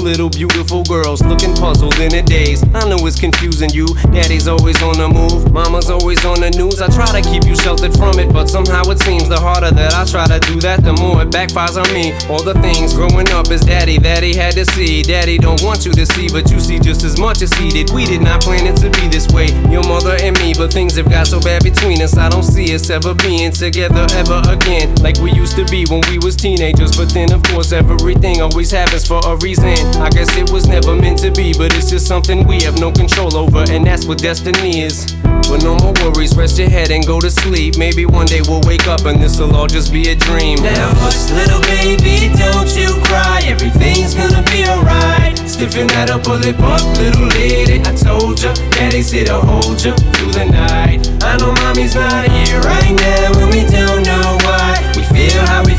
Little 0.11 0.29
beautiful 0.29 0.83
girls 0.83 1.23
looking 1.23 1.55
puzzled 1.55 1.97
in 1.99 2.13
a 2.13 2.21
daze. 2.21 2.61
I 2.75 2.83
know 2.89 2.99
it's 3.07 3.17
confusing 3.17 3.69
you. 3.69 3.87
Daddy's 4.11 4.45
always 4.45 4.75
on 4.83 4.97
the 4.99 5.07
move, 5.07 5.53
mama's 5.53 5.89
always 5.89 6.25
on 6.25 6.41
the 6.41 6.51
news. 6.51 6.81
I 6.81 6.87
try 6.91 7.07
to 7.15 7.23
keep 7.23 7.45
you 7.45 7.55
sheltered 7.55 7.93
from 7.95 8.19
it, 8.19 8.27
but 8.33 8.49
somehow 8.49 8.83
it 8.91 8.99
seems 8.99 9.29
the 9.29 9.39
harder 9.39 9.71
that 9.71 9.93
I 9.93 10.03
try 10.03 10.27
to 10.27 10.39
do 10.51 10.59
that, 10.67 10.83
the 10.83 10.91
more 10.99 11.21
it 11.21 11.29
backfires 11.31 11.79
on 11.79 11.87
me. 11.95 12.11
All 12.27 12.43
the 12.43 12.59
things 12.59 12.93
growing 12.93 13.29
up 13.31 13.49
is 13.51 13.61
daddy 13.61 13.99
that 13.99 14.21
he 14.21 14.35
had 14.35 14.53
to 14.55 14.65
see. 14.65 15.01
Daddy 15.01 15.37
don't 15.37 15.63
want 15.63 15.85
you 15.85 15.93
to 15.93 16.05
see, 16.05 16.27
but 16.27 16.51
you 16.51 16.59
see 16.59 16.79
just 16.79 17.05
as 17.05 17.17
much 17.17 17.41
as 17.41 17.53
he 17.53 17.69
did. 17.69 17.91
We 17.91 18.03
did 18.03 18.21
not 18.21 18.41
plan 18.41 18.67
it 18.67 18.75
to 18.83 18.89
be 18.99 19.07
this 19.07 19.31
way, 19.31 19.47
your 19.71 19.87
mother 19.87 20.17
and 20.19 20.35
me, 20.43 20.51
but 20.53 20.73
things 20.73 20.97
have 20.97 21.09
got 21.09 21.27
so 21.27 21.39
bad 21.39 21.63
between 21.63 22.01
us. 22.01 22.17
I 22.17 22.27
don't 22.27 22.43
see 22.43 22.75
us 22.75 22.89
ever 22.89 23.13
being 23.15 23.51
together 23.51 24.05
ever 24.11 24.43
again, 24.51 24.93
like 24.99 25.17
we 25.23 25.31
used 25.31 25.55
to 25.55 25.63
be 25.71 25.85
when 25.87 26.03
we 26.11 26.19
was 26.19 26.35
teenagers. 26.35 26.97
But 26.97 27.13
then, 27.15 27.31
of 27.31 27.41
course, 27.43 27.71
everything 27.71 28.41
always 28.41 28.71
happens 28.71 29.07
for 29.07 29.21
a 29.23 29.37
reason. 29.37 29.79
I 30.01 30.09
guess 30.09 30.35
it 30.35 30.49
was 30.49 30.67
never 30.67 30.95
meant 30.95 31.19
to 31.19 31.29
be, 31.29 31.53
but 31.53 31.75
it's 31.77 31.89
just 31.91 32.07
something 32.07 32.47
we 32.47 32.59
have 32.63 32.79
no 32.79 32.91
control 32.91 33.37
over, 33.37 33.63
and 33.69 33.85
that's 33.85 34.05
what 34.05 34.17
destiny 34.17 34.81
is. 34.81 35.13
But 35.47 35.61
no 35.61 35.75
more 35.75 35.93
worries, 36.01 36.35
rest 36.35 36.57
your 36.57 36.69
head 36.69 36.89
and 36.89 37.05
go 37.05 37.19
to 37.19 37.29
sleep. 37.29 37.77
Maybe 37.77 38.07
one 38.07 38.25
day 38.25 38.41
we'll 38.41 38.61
wake 38.65 38.87
up 38.87 39.05
and 39.05 39.21
this'll 39.21 39.55
all 39.55 39.67
just 39.67 39.93
be 39.93 40.09
a 40.09 40.15
dream. 40.15 40.57
Now, 40.63 40.89
hush, 40.95 41.29
little 41.29 41.61
baby, 41.69 42.33
don't 42.33 42.71
you 42.75 42.89
cry. 43.05 43.41
Everything's 43.45 44.15
gonna 44.15 44.41
be 44.49 44.65
alright. 44.65 45.37
Stiffen 45.37 45.85
that 45.93 46.09
upper 46.09 46.33
lip 46.33 46.57
up, 46.59 46.81
little 46.97 47.27
lady. 47.37 47.79
I 47.81 47.93
told 47.93 48.41
ya, 48.41 48.53
daddy's 48.71 49.11
here 49.11 49.25
to 49.25 49.39
hold 49.39 49.83
ya 49.85 49.93
through 50.17 50.31
the 50.31 50.45
night. 50.45 51.05
I 51.21 51.37
know 51.37 51.53
mommy's 51.61 51.93
not 51.93 52.25
here 52.25 52.59
right 52.61 52.95
now, 52.97 53.37
and 53.37 53.53
we 53.53 53.69
don't 53.69 54.01
know 54.01 54.37
why. 54.41 54.81
We 54.95 55.03
feel 55.13 55.45
how 55.45 55.63
we. 55.63 55.70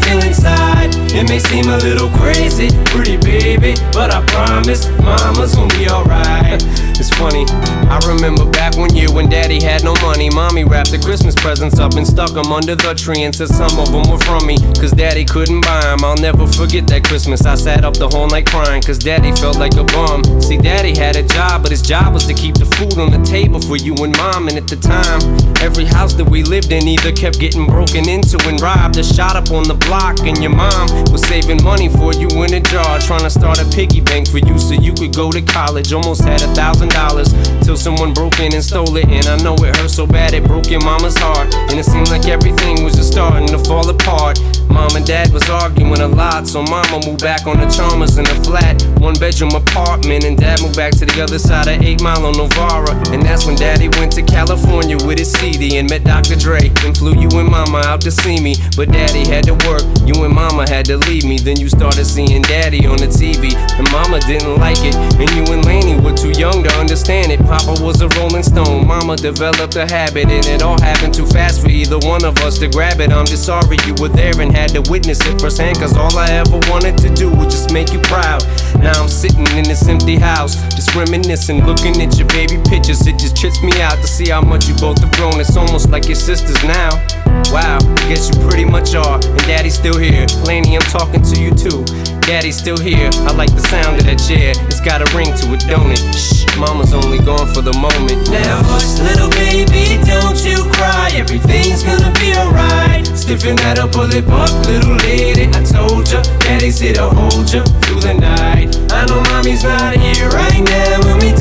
It 1.14 1.28
may 1.28 1.38
seem 1.38 1.68
a 1.68 1.76
little 1.76 2.08
crazy, 2.08 2.70
pretty 2.86 3.18
baby, 3.18 3.74
but 3.92 4.10
I 4.10 4.24
promise 4.26 4.88
mama's 5.00 5.54
gonna 5.54 5.68
be 5.76 5.86
alright. 5.88 6.62
It's 6.98 7.10
funny, 7.18 7.44
I 7.90 7.98
remember 8.06 8.48
back 8.50 8.76
one 8.76 8.94
year 8.94 9.10
when 9.12 9.28
daddy 9.28 9.60
had 9.62 9.82
no 9.82 9.94
money. 10.02 10.30
Mommy 10.30 10.62
wrapped 10.62 10.92
the 10.92 10.98
Christmas 10.98 11.34
presents 11.34 11.78
up 11.80 11.94
and 11.94 12.06
stuck 12.06 12.32
them 12.32 12.52
under 12.52 12.76
the 12.76 12.94
tree 12.94 13.22
and 13.22 13.34
said 13.34 13.48
some 13.48 13.78
of 13.78 13.90
them 13.90 14.08
were 14.10 14.18
from 14.18 14.46
me, 14.46 14.56
cause 14.78 14.92
daddy 14.92 15.24
couldn't 15.24 15.62
buy 15.62 15.80
them. 15.82 16.04
I'll 16.04 16.16
never 16.16 16.46
forget 16.46 16.86
that 16.88 17.02
Christmas. 17.02 17.44
I 17.44 17.56
sat 17.56 17.84
up 17.84 17.94
the 17.94 18.08
whole 18.08 18.28
night 18.28 18.46
crying, 18.46 18.82
cause 18.82 18.98
daddy 18.98 19.32
felt 19.32 19.58
like 19.58 19.74
a 19.74 19.84
bum. 19.84 20.22
See, 20.40 20.58
daddy 20.58 20.94
had 20.96 21.16
a 21.16 21.22
job, 21.22 21.62
but 21.62 21.70
his 21.70 21.82
job 21.82 22.14
was 22.14 22.24
to 22.26 22.34
keep 22.34 22.54
the 22.54 22.66
food 22.76 22.98
on 22.98 23.10
the 23.10 23.22
table 23.26 23.60
for 23.60 23.76
you 23.76 23.94
and 24.04 24.16
mom. 24.16 24.48
And 24.48 24.56
at 24.56 24.68
the 24.68 24.76
time, 24.76 25.20
every 25.60 25.84
house 25.84 26.14
that 26.14 26.28
we 26.28 26.44
lived 26.44 26.70
in 26.70 26.86
either 26.86 27.10
kept 27.10 27.40
getting 27.40 27.66
broken 27.66 28.08
into 28.08 28.38
and 28.46 28.60
robbed 28.60 28.98
or 28.98 29.02
shot 29.02 29.34
up 29.34 29.50
on 29.50 29.64
the 29.64 29.74
block. 29.74 30.20
And 30.20 30.38
your 30.38 30.54
mom 30.54 30.86
was 31.10 31.22
saving 31.26 31.62
money 31.64 31.88
for 31.88 32.14
you 32.14 32.28
in 32.44 32.54
a 32.54 32.60
jar, 32.60 33.00
trying 33.00 33.26
to 33.26 33.30
start 33.30 33.58
a 33.58 33.66
piggy 33.74 34.00
bank 34.00 34.28
for 34.28 34.38
you 34.38 34.58
so 34.58 34.74
you 34.74 34.92
could 34.94 35.14
go 35.14 35.32
to 35.32 35.42
college. 35.42 35.92
Almost 35.92 36.22
had 36.22 36.42
a 36.42 36.54
thousand 36.54 36.81
dollars 36.88 37.32
till 37.62 37.76
someone 37.76 38.14
broke 38.14 38.40
in 38.40 38.54
and 38.54 38.64
stole 38.64 38.96
it. 38.96 39.08
And 39.08 39.26
I 39.26 39.36
know 39.42 39.54
it 39.56 39.76
hurt 39.76 39.90
so 39.90 40.06
bad 40.06 40.34
it 40.34 40.44
broke 40.44 40.70
your 40.70 40.80
mama's 40.80 41.16
heart. 41.18 41.54
And 41.68 41.78
it 41.78 41.84
seemed 41.84 42.08
like 42.08 42.26
everything 42.26 42.84
was 42.84 42.94
just 42.94 43.12
starting 43.12 43.48
to 43.48 43.58
fall 43.58 43.88
apart. 43.88 44.40
Mom 44.68 44.96
and 44.96 45.04
dad 45.04 45.30
was 45.32 45.46
arguing 45.50 46.00
a 46.00 46.08
lot, 46.08 46.48
so 46.48 46.62
mama 46.62 46.98
moved 47.04 47.20
back 47.20 47.46
on 47.46 47.60
the 47.60 47.68
Chalmers 47.68 48.16
in 48.16 48.24
a 48.24 48.34
flat, 48.42 48.80
one 48.98 49.12
bedroom 49.20 49.42
bedroom 49.42 49.62
apartment, 49.62 50.24
and 50.24 50.36
dad 50.38 50.60
moved 50.62 50.76
back 50.76 50.92
to 50.92 51.06
the 51.06 51.22
other 51.22 51.38
side 51.38 51.66
of 51.66 51.82
8 51.82 52.02
Mile 52.02 52.26
on 52.26 52.36
Novara. 52.36 52.94
And 53.12 53.22
that's 53.22 53.46
when 53.46 53.56
daddy 53.56 53.88
went 53.98 54.12
to 54.12 54.22
California 54.22 54.96
with 55.06 55.18
his 55.18 55.32
CD 55.32 55.78
and 55.78 55.88
met 55.88 56.04
Dr. 56.04 56.36
Dre. 56.36 56.70
And 56.84 56.96
flew 56.96 57.14
you 57.14 57.28
and 57.38 57.48
mama 57.48 57.78
out 57.86 58.00
to 58.02 58.10
see 58.10 58.40
me. 58.40 58.54
But 58.76 58.92
daddy 58.92 59.26
had 59.26 59.44
to 59.44 59.54
work, 59.66 59.82
you 60.06 60.24
and 60.24 60.34
mama 60.34 60.68
had 60.68 60.84
to 60.86 60.96
leave 61.08 61.24
me. 61.24 61.38
Then 61.38 61.58
you 61.58 61.68
started 61.68 62.04
seeing 62.04 62.42
daddy 62.42 62.86
on 62.86 62.98
the 62.98 63.08
TV, 63.08 63.54
and 63.78 63.90
mama 63.90 64.20
didn't 64.20 64.56
like 64.56 64.78
it. 64.80 64.94
And 64.94 65.30
you 65.34 65.44
and 65.52 65.64
Laney 65.64 65.98
were 66.00 66.14
too 66.14 66.32
young 66.38 66.62
to 66.62 66.71
understand 66.78 67.32
it. 67.32 67.40
Papa 67.40 67.76
was 67.82 68.00
a 68.00 68.08
rolling 68.20 68.42
stone, 68.42 68.86
mama 68.86 69.16
developed 69.16 69.76
a 69.76 69.86
habit, 69.86 70.28
and 70.28 70.46
it 70.46 70.62
all 70.62 70.80
happened 70.80 71.14
too 71.14 71.26
fast 71.26 71.62
for 71.62 71.68
either 71.68 71.98
one 71.98 72.24
of 72.24 72.36
us 72.38 72.58
to 72.58 72.68
grab 72.68 73.00
it. 73.00 73.12
I'm 73.12 73.26
just 73.26 73.44
sorry 73.44 73.76
you 73.86 73.94
were 74.00 74.08
there 74.08 74.38
and 74.40 74.54
had 74.54 74.70
to 74.70 74.82
witness 74.90 75.24
it 75.26 75.40
firsthand, 75.40 75.78
cause 75.78 75.96
all 75.96 76.16
I 76.18 76.30
ever 76.30 76.58
wanted 76.70 76.98
to 76.98 77.10
do 77.14 77.30
was 77.30 77.52
just 77.52 77.72
make 77.72 77.92
you 77.92 78.00
proud. 78.00 78.42
Now 78.78 79.00
I'm 79.00 79.08
sitting 79.08 79.46
in 79.56 79.64
this 79.64 79.88
empty 79.88 80.16
house, 80.16 80.54
just 80.74 80.94
reminiscing, 80.94 81.64
looking 81.64 82.00
at 82.02 82.18
your 82.18 82.28
baby 82.28 82.58
pictures. 82.68 83.06
It 83.06 83.18
just 83.18 83.36
trips 83.36 83.62
me 83.62 83.80
out 83.80 83.96
to 84.00 84.06
see 84.06 84.30
how 84.30 84.42
much 84.42 84.66
you 84.68 84.74
both 84.76 84.98
have 85.00 85.12
grown. 85.12 85.40
It's 85.40 85.56
almost 85.56 85.90
like 85.90 86.06
your 86.06 86.16
sisters 86.16 86.62
now. 86.64 86.90
Wow, 87.52 87.78
I 87.82 88.08
guess 88.08 88.28
you 88.28 88.40
pretty 88.48 88.64
much 88.64 88.94
are. 88.94 89.16
And 89.16 89.42
daddy's 89.46 89.74
still 89.74 89.98
here. 89.98 90.26
Laney, 90.46 90.76
I'm 90.76 90.82
talking 90.82 91.22
to 91.22 91.40
you 91.40 91.50
too. 91.50 92.11
Daddy's 92.22 92.56
still 92.56 92.78
here. 92.78 93.10
I 93.28 93.32
like 93.32 93.52
the 93.54 93.60
sound 93.66 93.98
of 93.98 94.04
that 94.06 94.18
chair. 94.18 94.54
It's 94.70 94.80
got 94.80 95.02
a 95.02 95.08
ring 95.16 95.28
to 95.42 95.46
it, 95.54 95.66
don't 95.66 95.90
it? 95.90 96.00
Shh, 96.14 96.46
mama's 96.56 96.94
only 96.94 97.18
gone 97.18 97.52
for 97.52 97.60
the 97.60 97.74
moment. 97.74 98.30
Now 98.30 98.62
hush, 98.62 98.98
little 99.02 99.28
baby, 99.36 99.98
don't 100.06 100.38
you 100.46 100.64
cry. 100.78 101.10
Everything's 101.14 101.82
gonna 101.82 102.14
be 102.22 102.32
alright. 102.38 103.04
Stiffen 103.12 103.56
that 103.66 103.78
up, 103.78 103.92
pull 103.92 104.08
it 104.08 104.24
up, 104.30 104.50
little 104.66 104.96
lady. 105.04 105.50
I 105.50 105.60
told 105.66 106.08
ya, 106.10 106.22
daddy's 106.46 106.78
here 106.78 106.94
to 106.94 107.10
hold 107.10 107.52
ya 107.52 107.64
through 107.84 108.00
the 108.00 108.14
night. 108.14 108.70
I 108.90 109.04
know 109.06 109.20
mommy's 109.34 109.64
not 109.64 109.96
here 109.98 110.28
right 110.30 110.62
now, 110.62 111.02
and 111.10 111.18
we 111.20 111.34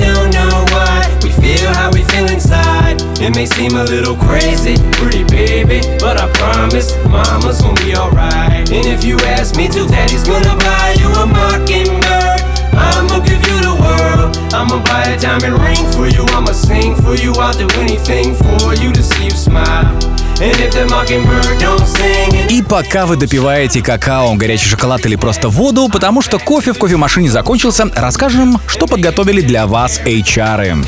It 3.22 3.36
may 3.36 3.46
seem 3.46 3.76
a 3.76 3.84
little 3.84 4.16
crazy, 4.16 4.76
pretty 4.94 5.24
baby, 5.26 5.80
but 6.00 6.18
I 6.18 6.28
promise 6.34 6.98
mama's 7.06 7.62
gonna 7.62 7.80
be 7.86 7.96
alright. 7.96 8.68
And 8.72 8.86
if 8.88 9.04
you 9.04 9.16
ask 9.38 9.56
me 9.56 9.68
to, 9.68 9.88
daddy's 9.88 10.24
gonna 10.24 10.56
buy 10.58 10.96
you 10.98 11.08
a 11.14 11.28
mockingbird. 11.28 12.42
I'ma 12.74 13.20
give 13.20 13.46
you 13.46 13.58
the 13.62 13.78
world. 13.78 14.38
I'ma 14.52 14.82
buy 14.84 15.04
a 15.14 15.20
diamond 15.20 15.62
ring 15.62 15.86
for 15.94 16.08
you. 16.08 16.26
I'ma 16.34 16.52
sing 16.52 16.96
for 16.96 17.14
you. 17.14 17.34
I'll 17.34 17.54
do 17.54 17.68
anything 17.80 18.34
for 18.34 18.74
you 18.82 18.92
to 18.92 19.04
see 19.04 19.26
you 19.26 19.38
smile. 19.38 20.02
И 22.50 22.64
пока 22.64 23.06
вы 23.06 23.16
допиваете 23.16 23.84
какао, 23.84 24.34
горячий 24.34 24.68
шоколад 24.68 25.06
или 25.06 25.16
просто 25.16 25.50
воду, 25.50 25.88
потому 25.88 26.24
что 26.24 26.40
кофе 26.40 26.74
в 26.74 26.80
кофемашине 26.80 27.30
закончился, 27.30 27.88
расскажем, 27.96 28.60
что 28.66 28.88
подготовили 28.88 29.42
для 29.42 29.68
вас 29.68 30.02
HR. 30.04 30.84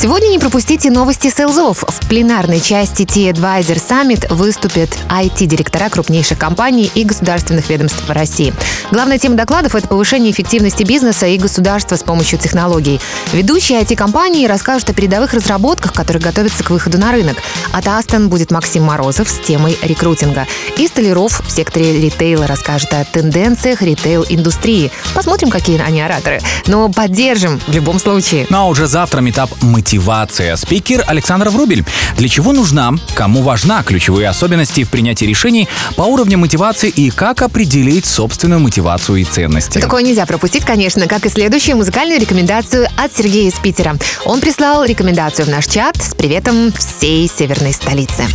Сегодня 0.00 0.28
не 0.28 0.38
пропустите 0.38 0.92
новости 0.92 1.28
селзов. 1.28 1.82
В 1.82 2.08
пленарной 2.08 2.60
части 2.60 3.04
T-Advisor 3.04 3.82
Summit 3.84 4.32
выступят 4.32 4.90
IT-директора 5.08 5.88
крупнейших 5.88 6.38
компаний 6.38 6.88
и 6.94 7.02
государственных 7.02 7.68
ведомств 7.68 8.08
России. 8.08 8.54
Главная 8.92 9.18
тема 9.18 9.34
докладов– 9.34 9.74
это 9.74 9.88
повышение 9.88 10.30
эффективности 10.30 10.84
бизнеса 10.84 11.26
и 11.26 11.36
государства 11.36 11.96
с 11.96 12.04
помощью 12.04 12.38
технологий. 12.38 13.00
Ведущие 13.32 13.80
IT-компании 13.80 14.46
расскажут 14.46 14.88
о 14.88 14.94
передовых 14.94 15.34
разработках, 15.34 15.92
которые 15.92 16.22
готовятся 16.22 16.62
к 16.62 16.70
выходу 16.70 16.96
на 16.96 17.10
рынок. 17.10 17.38
От 17.72 17.88
Астон 17.88 18.28
будет 18.28 18.52
Максим 18.52 18.84
Морозов 18.84 19.28
с 19.28 19.40
темой 19.40 19.76
рекрутинга. 19.82 20.46
И 20.76 20.86
Столяров 20.86 21.42
в 21.44 21.50
секторе 21.50 22.00
ритейла 22.00 22.46
расскажет 22.46 22.94
о 22.94 23.04
тенденциях 23.04 23.82
ритейл-индустрии. 23.82 24.92
Посмотрим, 25.12 25.50
какие 25.50 25.80
они 25.80 26.00
ораторы. 26.00 26.40
Но 26.68 26.88
поддержим 26.88 27.60
в 27.66 27.72
любом 27.72 27.98
случае. 27.98 28.46
Ну 28.48 28.58
а 28.58 28.64
уже 28.66 28.86
завтра 28.86 29.20
метап 29.22 29.50
«Мотивация». 29.88 30.54
Спикер 30.56 31.02
Александр 31.06 31.48
Врубель. 31.48 31.82
Для 32.18 32.28
чего 32.28 32.52
нужна, 32.52 32.92
кому 33.14 33.40
важна 33.40 33.82
ключевые 33.82 34.28
особенности 34.28 34.84
в 34.84 34.90
принятии 34.90 35.24
решений 35.24 35.66
по 35.96 36.02
уровню 36.02 36.36
мотивации 36.36 36.90
и 36.90 37.08
как 37.08 37.40
определить 37.40 38.04
собственную 38.04 38.60
мотивацию 38.60 39.16
и 39.16 39.24
ценности. 39.24 39.78
Такое 39.78 40.02
нельзя 40.02 40.26
пропустить, 40.26 40.66
конечно, 40.66 41.06
как 41.06 41.24
и 41.24 41.30
следующую 41.30 41.78
музыкальную 41.78 42.20
рекомендацию 42.20 42.86
от 42.98 43.16
Сергея 43.16 43.48
из 43.48 43.54
Питера. 43.54 43.96
Он 44.26 44.42
прислал 44.42 44.84
рекомендацию 44.84 45.46
в 45.46 45.48
наш 45.48 45.64
чат 45.64 45.96
с 45.96 46.14
приветом 46.14 46.70
всей 46.70 47.26
северной 47.26 47.72
столицы. 47.72 48.26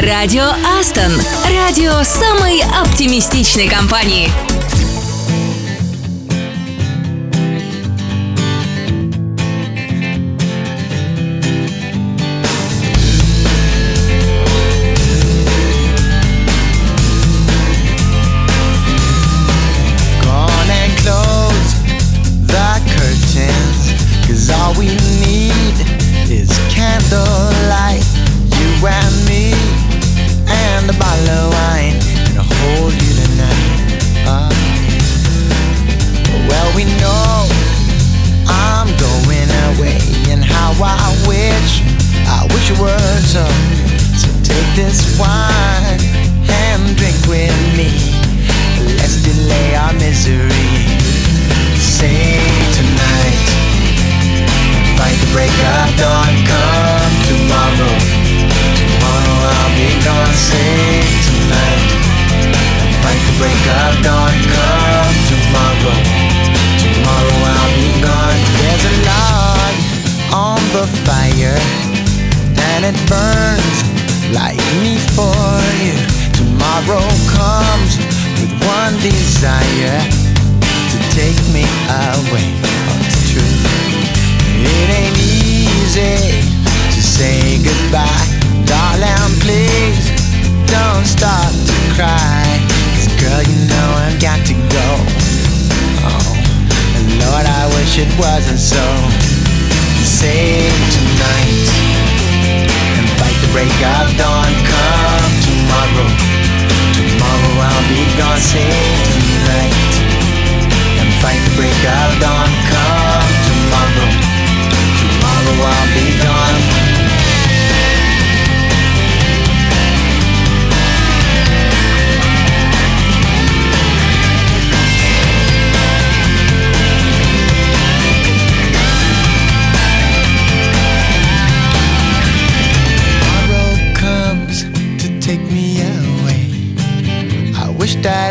Радио 0.00 0.48
Астон. 0.78 1.10
Радио 1.50 2.04
самой 2.04 2.62
оптимистичной 2.84 3.66
компании. 3.66 4.30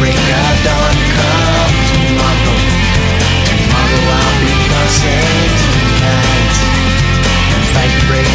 break 0.00 0.16
up 0.16 0.56
come 1.12 1.76
tomorrow. 1.92 2.56
Tomorrow 3.52 4.04
I'll 4.16 4.36
be 4.40 4.52
tonight. 5.60 6.56
Break 8.08 8.34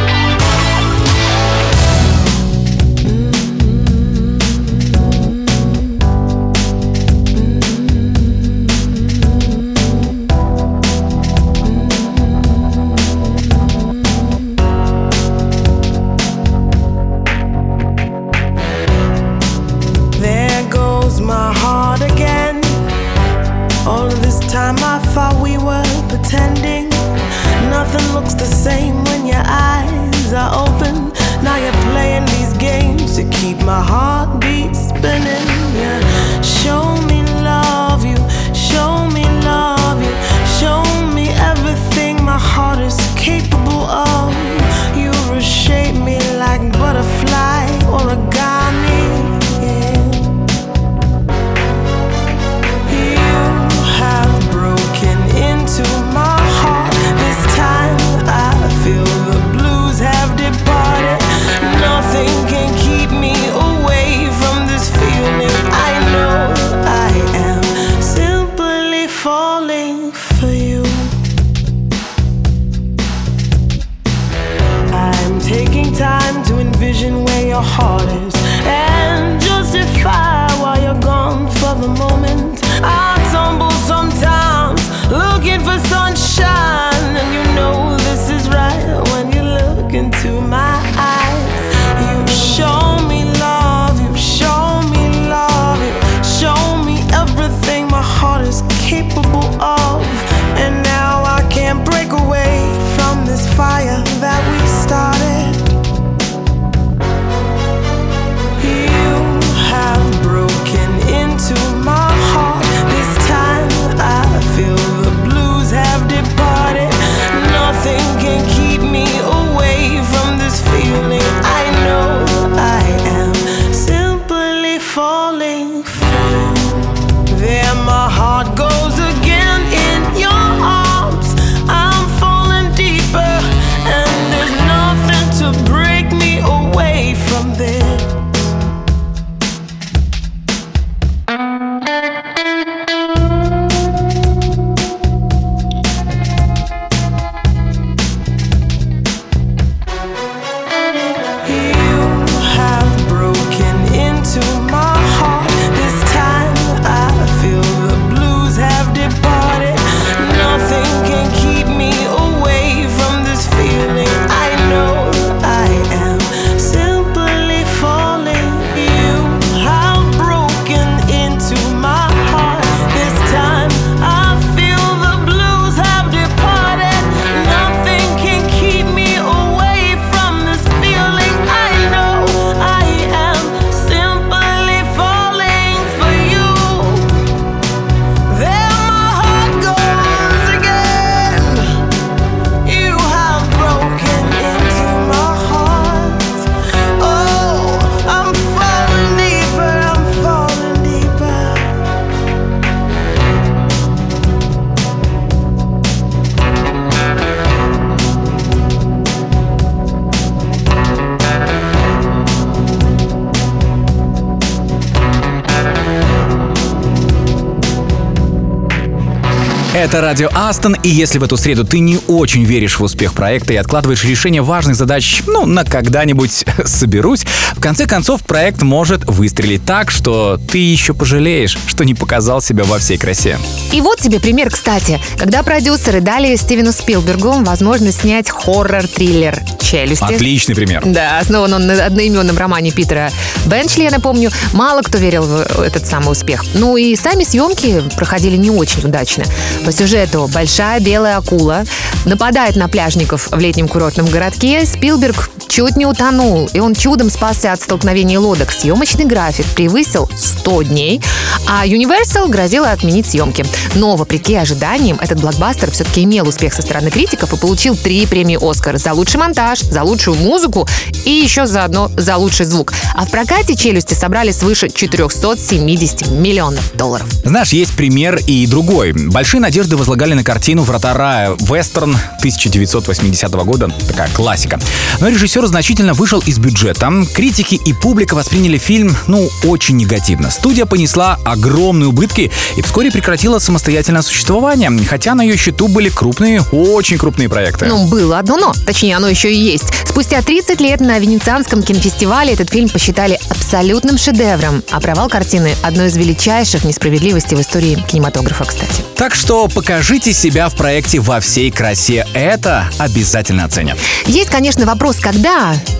Это 219.81 219.99
радио 219.99 220.29
Астон, 220.35 220.75
и 220.83 220.89
если 220.89 221.17
в 221.17 221.23
эту 221.23 221.37
среду 221.37 221.65
ты 221.65 221.79
не 221.79 221.97
очень 222.07 222.43
веришь 222.43 222.77
в 222.77 222.83
успех 222.83 223.15
проекта 223.15 223.53
и 223.53 223.55
откладываешь 223.55 224.03
решение 224.03 224.43
важных 224.43 224.75
задач, 224.75 225.23
ну, 225.25 225.47
на 225.47 225.65
когда-нибудь 225.65 226.45
соберусь, 226.65 227.25
в 227.61 227.63
конце 227.63 227.85
концов 227.85 228.23
проект 228.23 228.63
может 228.63 229.05
выстрелить 229.05 229.63
так, 229.63 229.91
что 229.91 230.39
ты 230.49 230.57
еще 230.57 230.95
пожалеешь, 230.95 231.55
что 231.67 231.83
не 231.83 231.93
показал 231.93 232.41
себя 232.41 232.63
во 232.63 232.79
всей 232.79 232.97
красе. 232.97 233.37
И 233.71 233.81
вот 233.81 233.99
тебе 233.99 234.19
пример, 234.19 234.49
кстати, 234.49 234.99
когда 235.19 235.43
продюсеры 235.43 236.01
дали 236.01 236.35
Стивену 236.37 236.71
Спилбергу 236.71 237.43
возможность 237.43 238.01
снять 238.01 238.31
хоррор-триллер 238.31 239.37
«Челюсти». 239.59 240.11
Отличный 240.11 240.55
пример. 240.55 240.81
Да, 240.87 241.19
основан 241.19 241.53
он 241.53 241.67
на 241.67 241.85
одноименном 241.85 242.35
романе 242.35 242.71
Питера 242.71 243.11
Бенчли, 243.45 243.83
я 243.83 243.91
напомню. 243.91 244.31
Мало 244.53 244.81
кто 244.81 244.97
верил 244.97 245.21
в 245.21 245.61
этот 245.61 245.85
самый 245.85 246.13
успех. 246.13 246.43
Ну 246.55 246.77
и 246.77 246.95
сами 246.95 247.23
съемки 247.23 247.83
проходили 247.95 248.37
не 248.37 248.49
очень 248.49 248.87
удачно. 248.87 249.23
По 249.65 249.71
сюжету 249.71 250.27
большая 250.33 250.79
белая 250.79 251.17
акула 251.17 251.65
нападает 252.05 252.55
на 252.55 252.67
пляжников 252.67 253.27
в 253.31 253.37
летнем 253.37 253.67
курортном 253.67 254.07
городке. 254.07 254.65
Спилберг 254.65 255.29
чуть 255.51 255.75
не 255.75 255.85
утонул, 255.85 256.49
и 256.53 256.61
он 256.61 256.73
чудом 256.73 257.09
спасся 257.09 257.51
от 257.51 257.61
столкновения 257.61 258.17
лодок. 258.17 258.53
Съемочный 258.53 259.03
график 259.03 259.45
превысил 259.47 260.09
100 260.15 260.61
дней, 260.63 261.01
а 261.45 261.67
Universal 261.67 262.29
грозила 262.29 262.71
отменить 262.71 263.05
съемки. 263.05 263.45
Но, 263.75 263.97
вопреки 263.97 264.33
ожиданиям, 264.35 264.97
этот 265.01 265.19
блокбастер 265.19 265.69
все-таки 265.71 266.05
имел 266.05 266.29
успех 266.29 266.53
со 266.53 266.61
стороны 266.61 266.89
критиков 266.89 267.33
и 267.33 267.37
получил 267.37 267.75
три 267.75 268.05
премии 268.05 268.39
«Оскар» 268.41 268.77
за 268.77 268.93
лучший 268.93 269.19
монтаж, 269.19 269.59
за 269.59 269.83
лучшую 269.83 270.15
музыку 270.15 270.69
и 271.03 271.11
еще 271.11 271.45
заодно 271.45 271.91
за 271.97 272.15
лучший 272.15 272.45
звук. 272.45 272.71
А 272.95 273.05
в 273.05 273.11
прокате 273.11 273.57
«Челюсти» 273.57 273.93
собрали 273.93 274.31
свыше 274.31 274.69
470 274.69 276.11
миллионов 276.11 276.71
долларов. 276.75 277.07
Знаешь, 277.25 277.49
есть 277.49 277.73
пример 277.73 278.21
и 278.25 278.47
другой. 278.47 278.93
Большие 278.93 279.41
надежды 279.41 279.75
возлагали 279.75 280.13
на 280.13 280.23
картину 280.23 280.63
«Врата 280.63 280.93
рая» 280.93 281.35
вестерн 281.39 281.97
1980 282.19 283.31
года, 283.33 283.69
такая 283.85 284.09
классика. 284.13 284.57
Но 285.01 285.09
режиссер 285.09 285.40
режиссер 285.41 285.47
значительно 285.47 285.93
вышел 285.93 286.19
из 286.25 286.37
бюджета. 286.39 286.91
Критики 287.13 287.55
и 287.55 287.73
публика 287.73 288.15
восприняли 288.15 288.57
фильм, 288.57 288.95
ну, 289.07 289.29
очень 289.43 289.77
негативно. 289.77 290.29
Студия 290.29 290.65
понесла 290.65 291.19
огромные 291.25 291.87
убытки 291.87 292.31
и 292.57 292.61
вскоре 292.61 292.91
прекратила 292.91 293.39
самостоятельное 293.39 294.01
существование, 294.01 294.71
хотя 294.87 295.15
на 295.15 295.21
ее 295.21 295.37
счету 295.37 295.67
были 295.67 295.89
крупные, 295.89 296.41
очень 296.51 296.97
крупные 296.97 297.29
проекты. 297.29 297.65
Ну, 297.65 297.87
было 297.87 298.19
одно 298.19 298.37
но. 298.37 298.53
Точнее, 298.65 298.95
оно 298.95 299.07
еще 299.07 299.31
и 299.31 299.35
есть. 299.35 299.65
Спустя 299.87 300.21
30 300.21 300.61
лет 300.61 300.79
на 300.79 300.99
Венецианском 300.99 301.63
кинофестивале 301.63 302.33
этот 302.33 302.49
фильм 302.49 302.69
посчитали 302.69 303.19
абсолютным 303.29 303.97
шедевром, 303.97 304.63
а 304.71 304.79
провал 304.79 305.09
картины– 305.09 305.55
одной 305.63 305.87
из 305.87 305.97
величайших 305.97 306.63
несправедливостей 306.63 307.35
в 307.35 307.41
истории 307.41 307.77
кинематографа, 307.89 308.45
кстати. 308.45 308.83
Так 308.95 309.15
что 309.15 309.47
покажите 309.47 310.13
себя 310.13 310.49
в 310.49 310.55
проекте 310.55 310.99
во 310.99 311.19
всей 311.19 311.51
красе. 311.51 312.05
Это 312.13 312.69
обязательно 312.77 313.45
оценят. 313.45 313.77
Есть, 314.05 314.29
конечно, 314.29 314.65
вопрос, 314.65 314.97
когда? 314.97 315.30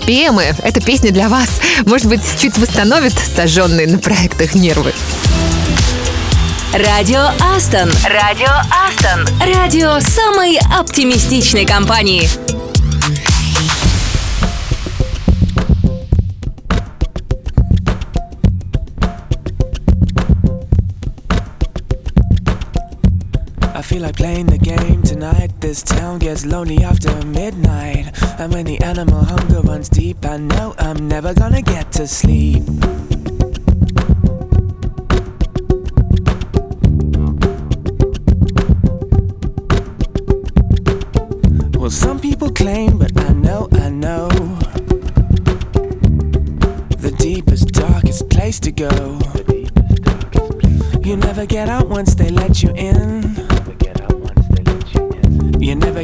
ПМы– 0.06 0.54
эта 0.62 0.80
песня 0.80 1.12
для 1.12 1.28
вас. 1.28 1.60
Может 1.86 2.06
быть, 2.08 2.22
чуть 2.38 2.56
восстановит 2.58 3.12
сожженные 3.12 3.86
на 3.86 3.98
проектах 3.98 4.54
нервы. 4.54 4.92
Радио 6.72 7.28
Астон. 7.54 7.90
Радио 8.06 8.48
Астон. 8.70 9.26
Радио 9.54 10.00
самой 10.00 10.58
оптимистичной 10.78 11.66
компании. 11.66 12.28
Feel 23.92 24.02
like 24.02 24.16
playing 24.16 24.46
the 24.46 24.56
game 24.56 25.02
tonight. 25.02 25.50
This 25.60 25.82
town 25.82 26.18
gets 26.18 26.46
lonely 26.46 26.82
after 26.82 27.14
midnight. 27.26 28.10
And 28.38 28.50
when 28.52 28.64
the 28.64 28.80
animal 28.80 29.22
hunger 29.22 29.60
runs 29.60 29.90
deep, 29.90 30.24
I 30.24 30.38
know 30.38 30.74
I'm 30.78 31.08
never 31.08 31.34
gonna 31.34 31.60
get 31.60 31.92
to 31.92 32.06
sleep. 32.06 32.62
Well, 41.76 41.90
some 41.90 42.18
people 42.18 42.50
claim, 42.50 42.98
but 42.98 43.12
I 43.18 43.32
know, 43.32 43.68
I 43.72 43.90
know. 43.90 44.28
The 47.04 47.14
deepest, 47.18 47.68
darkest 47.72 48.30
place 48.30 48.58
to 48.60 48.72
go. 48.72 49.18
You 51.04 51.16
never 51.18 51.44
get 51.44 51.68
out 51.68 51.88
once 51.88 52.14
they 52.14 52.30
let 52.30 52.62
you 52.62 52.70
in 52.74 53.21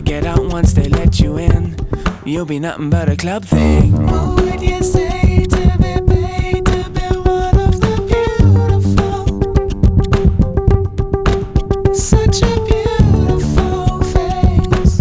get 0.01 0.25
out 0.25 0.45
once 0.47 0.73
they 0.73 0.89
let 0.89 1.19
you 1.21 1.39
in. 1.39 1.77
You'll 2.25 2.47
be 2.47 2.59
nothing 2.59 2.91
but 2.91 3.09
a 3.09 3.17
club 3.17 3.45
thing. 3.45 3.93
What 3.93 4.41
would 4.41 4.61
you 4.63 4.83
say 4.83 5.45
to 5.45 5.79
be 5.79 6.01
paid 6.15 6.67
to 6.67 6.91
be 6.91 7.07
one 7.17 7.59
of 7.59 7.81
the 7.81 7.97
beautiful? 8.11 9.25
Such 11.95 12.43
a 12.43 12.61
beautiful 12.69 14.03
face. 14.15 15.01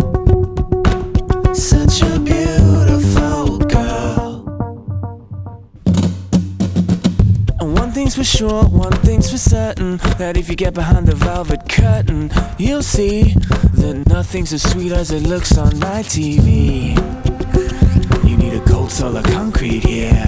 Such 1.54 2.02
a 2.04 2.20
beautiful 2.20 3.58
girl. 3.60 4.46
And 7.60 7.74
one 7.78 7.92
thing's 7.92 8.16
for 8.16 8.24
sure 8.24 8.64
certain 9.58 9.98
that 10.20 10.38
if 10.38 10.50
you 10.50 10.56
get 10.56 10.74
behind 10.76 11.08
the 11.08 11.16
velvet 11.16 11.68
curtain, 11.68 12.30
you'll 12.60 12.84
see 12.98 13.34
that 13.82 13.96
nothing's 14.08 14.54
as 14.54 14.62
sweet 14.72 14.92
as 14.92 15.10
it 15.10 15.24
looks 15.24 15.58
on 15.58 15.80
my 15.80 16.02
TV. 16.04 16.94
You 18.30 18.38
need 18.38 18.54
a 18.54 18.64
cold 18.72 18.92
soul 18.92 19.18
of 19.18 19.26
concrete 19.26 19.84
here. 19.84 20.28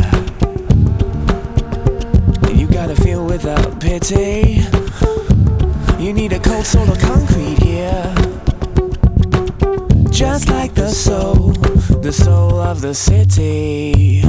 And 2.48 2.56
you 2.60 2.68
gotta 2.80 2.96
feel 2.96 3.24
without 3.24 3.80
pity. 3.80 4.66
You 6.04 6.12
need 6.12 6.34
a 6.34 6.40
cold 6.40 6.66
soul 6.66 6.90
of 6.90 6.98
concrete 6.98 7.60
here. 7.70 8.08
Just 10.10 10.50
like 10.50 10.74
the 10.74 10.90
soul, 10.90 11.52
the 12.08 12.12
soul 12.12 12.60
of 12.72 12.82
the 12.82 12.96
city. 12.96 14.24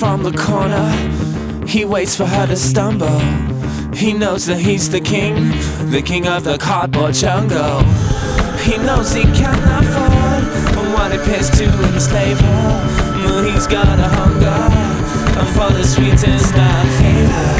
From 0.00 0.22
the 0.22 0.32
corner. 0.32 0.88
He 1.66 1.84
waits 1.84 2.16
for 2.16 2.24
her 2.24 2.46
to 2.46 2.56
stumble. 2.56 3.20
He 3.92 4.14
knows 4.14 4.46
that 4.46 4.58
he's 4.58 4.88
the 4.88 5.00
king, 5.00 5.50
the 5.90 6.00
king 6.02 6.26
of 6.26 6.42
the 6.42 6.56
cardboard 6.56 7.12
jungle. 7.12 7.82
He 8.64 8.78
knows 8.78 9.12
he 9.12 9.24
can't 9.24 9.66
afford 9.78 10.42
what 10.94 11.10
pays 11.26 11.50
to 11.58 11.64
enslave 11.92 12.40
her. 12.40 13.44
He's 13.44 13.66
got 13.66 13.98
a 13.98 14.08
hunger 14.18 14.62
for 15.52 15.70
the 15.70 15.84
sweetest 15.84 16.54
of 16.54 16.88
flavors. 16.96 17.59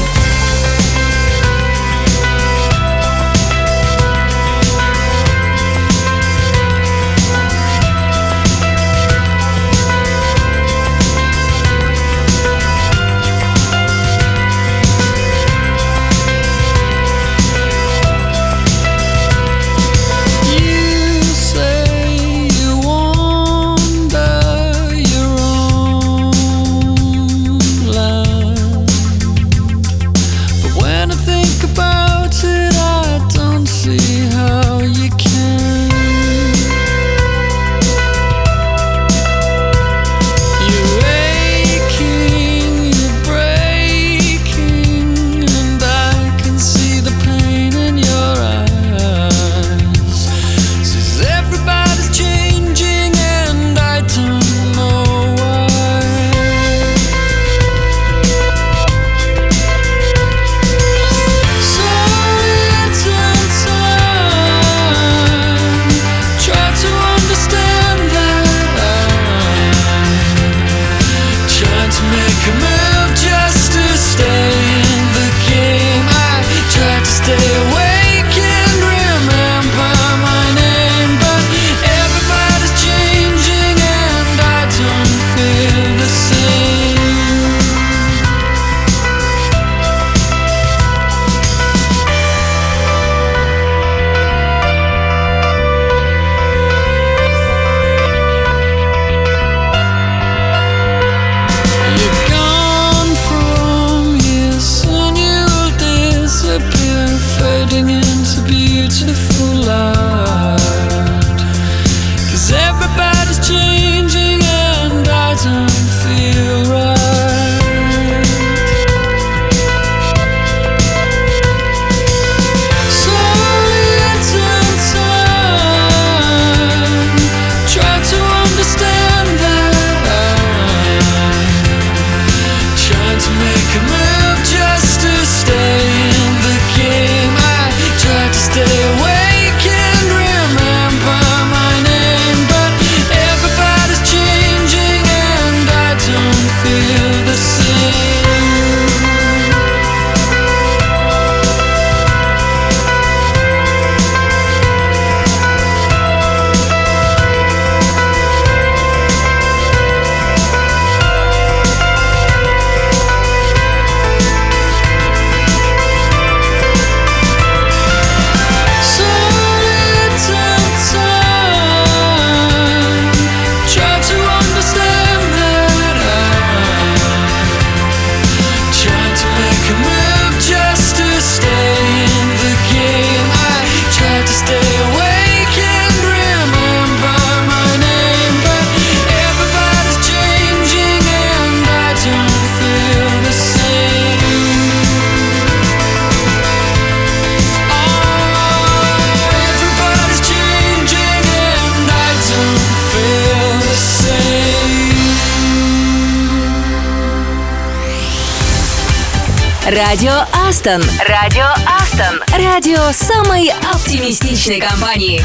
Астон. 210.51 210.83
Радио 211.07 211.45
Астон. 211.65 212.21
Радио 212.37 212.91
самой 212.91 213.53
оптимистичной 213.73 214.59
компании. 214.59 215.23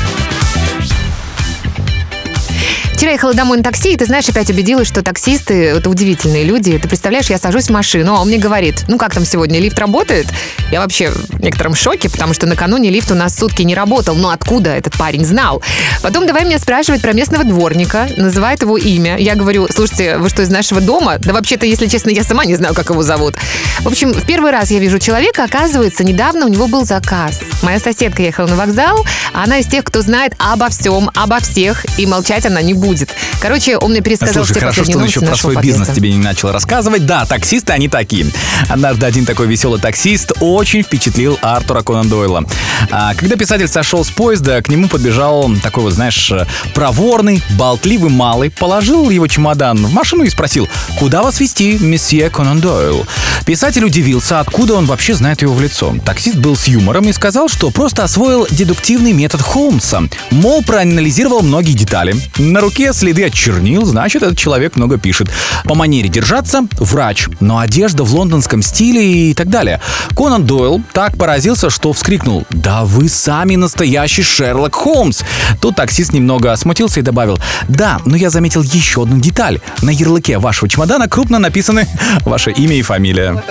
Вчера 2.93 3.11
ехала 3.11 3.35
домой 3.35 3.59
на 3.59 3.65
такси, 3.65 3.95
и 3.95 3.97
ты 3.97 4.07
знаешь, 4.07 4.29
опять 4.29 4.51
убедилась, 4.51 4.87
что 4.87 5.03
таксисты— 5.03 5.65
это 5.65 5.91
удивительные 5.91 6.45
люди. 6.45 6.79
Ты 6.79 6.87
представляешь, 6.87 7.29
я 7.29 7.39
сажусь 7.39 7.67
в 7.67 7.71
машину, 7.71 8.15
а 8.15 8.21
он 8.21 8.29
мне 8.29 8.39
говорит, 8.39 8.85
ну 8.87 8.99
как 8.99 9.15
там 9.15 9.25
сегодня, 9.25 9.59
лифт 9.59 9.79
работает? 9.81 10.29
Я 10.73 10.81
вообще 10.81 11.11
в 11.11 11.41
некотором 11.41 11.75
шоке, 11.75 12.09
потому 12.11 12.35
что 12.35 12.47
накануне 12.47 12.91
лифт 12.91 13.11
у 13.13 13.15
нас 13.15 13.37
сутки 13.37 13.63
не 13.63 13.75
работал. 13.75 14.17
Но 14.17 14.31
откуда 14.31 14.71
этот 14.71 14.95
парень 14.97 15.25
знал? 15.25 15.63
Потом 16.03 16.27
давай 16.27 16.45
меня 16.45 16.59
спрашивать 16.59 17.03
про 17.03 17.13
местного 17.13 17.45
дворника, 17.45 18.09
называет 18.17 18.63
его 18.63 18.77
имя. 18.77 19.17
Я 19.17 19.37
говорю, 19.37 19.69
слушайте, 19.71 20.19
вы 20.19 20.29
что, 20.29 20.43
из 20.43 20.49
нашего 20.49 20.81
дома? 20.81 21.19
Да 21.19 21.33
вообще-то, 21.33 21.67
если 21.67 21.87
честно, 21.87 22.11
я 22.11 22.25
сама 22.25 22.45
не 22.45 22.57
знаю, 22.57 22.75
как 22.75 22.91
его 22.91 23.03
зовут. 23.03 23.37
В 23.81 23.87
общем, 23.89 24.13
в 24.13 24.27
первый 24.27 24.51
раз 24.51 24.71
я 24.71 24.79
вижу 24.81 24.99
человека, 24.99 25.45
оказывается, 25.45 26.03
недавно 26.03 26.47
у 26.47 26.49
него 26.49 26.67
был 26.67 26.85
заказ. 26.85 27.41
Моя 27.63 27.79
соседка 27.79 28.23
ехала 28.23 28.49
на 28.49 28.57
вокзал, 28.57 29.07
а 29.33 29.45
она 29.45 29.59
из 29.59 29.67
тех, 29.67 29.85
кто 29.85 30.03
знает 30.03 30.35
обо 30.39 30.69
всем, 30.69 31.11
обо 31.15 31.39
всех, 31.41 31.87
и 31.99 32.07
молчать 32.07 32.45
она 32.45 32.61
не 32.61 32.75
будет. 32.75 33.11
Короче, 33.41 33.77
он 33.79 33.93
мне 33.93 34.01
пересказал 34.01 34.45
Слушай, 34.45 34.51
все 34.53 34.61
хорошо, 34.61 34.85
что 34.85 34.99
он 34.99 35.05
еще 35.05 35.21
про 35.21 35.37
свой 35.37 35.57
бизнес 35.57 35.89
подъезда. 35.89 35.95
тебе 35.95 36.13
не 36.13 36.23
начал 36.25 36.51
рассказывать. 36.51 37.07
Да, 37.07 37.25
таксисты, 37.25 37.73
они 37.73 37.89
такие. 37.89 38.27
Однажды 38.69 39.07
один 39.07 39.25
такой 39.25 39.47
веселый 39.47 39.81
таксист 39.81 40.33
очень 40.57 40.83
впечатлил 40.83 41.39
Артура 41.43 41.83
Конан 41.83 42.09
Дойла. 42.09 42.45
А, 42.91 43.15
когда 43.15 43.37
писатель 43.37 43.69
сошел 43.69 44.05
с 44.05 44.11
поезда, 44.11 44.61
к 44.63 44.69
нему 44.69 44.89
подбежал 44.89 45.51
такой 45.63 45.85
вот, 45.85 45.93
знаешь, 45.93 46.31
э, 46.31 46.47
проворный, 46.75 47.43
болтливый 47.59 48.11
малый, 48.11 48.51
положил 48.51 49.11
его 49.11 49.27
чемодан 49.27 49.85
в 49.85 49.93
машину 49.93 50.25
и 50.25 50.31
спросил, 50.31 50.69
куда 50.99 51.23
вас 51.23 51.41
везти, 51.41 51.79
месье 51.79 52.31
Конан 52.31 52.61
Дойл? 52.61 53.07
Писатель 53.45 53.85
удивился, 53.85 54.41
откуда 54.41 54.75
он 54.75 54.87
вообще 54.87 55.15
знает 55.15 55.43
его 55.43 55.55
в 55.55 55.61
лицо. 55.61 55.95
Таксист 56.05 56.37
был 56.39 56.57
с 56.57 56.67
юмором 56.67 57.09
и 57.09 57.13
сказал, 57.13 57.49
что 57.49 57.71
просто 57.71 58.03
освоил 58.05 58.47
дедуктивный 58.51 59.13
метод 59.13 59.43
Холмса. 59.43 60.03
Мол, 60.31 60.63
проанализировал 60.63 61.43
многие 61.43 61.73
детали. 61.73 62.17
На 62.39 62.61
руке 62.61 62.93
следы 62.93 63.27
от 63.27 63.35
чернил, 63.35 63.85
значит, 63.85 64.23
этот 64.23 64.39
человек 64.39 64.77
много 64.77 64.99
пишет. 64.99 65.31
По 65.65 65.75
манере 65.75 66.09
держаться– 66.09 66.67
врач, 66.79 67.29
но 67.41 67.59
одежда 67.59 68.05
в 68.05 68.15
лондонском 68.15 68.63
стиле 68.63 69.31
и 69.31 69.35
так 69.35 69.49
далее. 69.49 69.81
Конан 70.17 70.46
Дойл 70.47 70.81
так 70.93 71.17
поразился, 71.17 71.71
что 71.71 71.93
вскрикнул 71.93 72.45
«Да 72.51 72.85
вы 72.85 73.09
сами 73.09 73.57
настоящий 73.57 74.23
Шерлок 74.23 74.77
Холмс!» 74.77 75.23
Тут 75.61 75.75
таксист 75.75 76.13
немного 76.13 76.55
смутился 76.55 77.01
и 77.01 77.03
добавил 77.03 77.39
«Да, 77.67 78.01
но 78.05 78.17
я 78.17 78.31
заметил 78.31 78.63
еще 78.63 79.03
одну 79.03 79.19
деталь. 79.19 79.61
На 79.83 79.91
ярлыке 79.91 80.39
вашего 80.39 80.69
чемодана 80.69 81.09
крупно 81.09 81.41
написаны 81.41 81.89
ваше 82.25 82.53
имя 82.53 82.77
и 82.77 82.83
фамилия». 82.83 83.43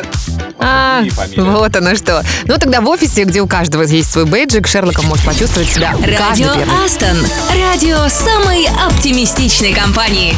А, 0.58 1.04
вот 1.36 1.76
оно 1.76 1.96
что. 1.96 2.24
Ну 2.46 2.58
тогда 2.58 2.80
в 2.80 2.88
офисе, 2.88 3.26
где 3.26 3.42
у 3.42 3.48
каждого 3.48 3.84
есть 3.84 4.12
свой 4.12 4.26
бейджик, 4.26 4.66
Шерлоком 4.66 5.06
может 5.06 5.26
почувствовать 5.26 5.70
себя 5.70 5.92
каждый 5.92 6.48
Радио. 6.48 6.52
Астон. 6.84 7.18
Радио 7.50 8.08
самой 8.08 8.68
оптимистичной 8.88 9.74
компании. 9.74 10.34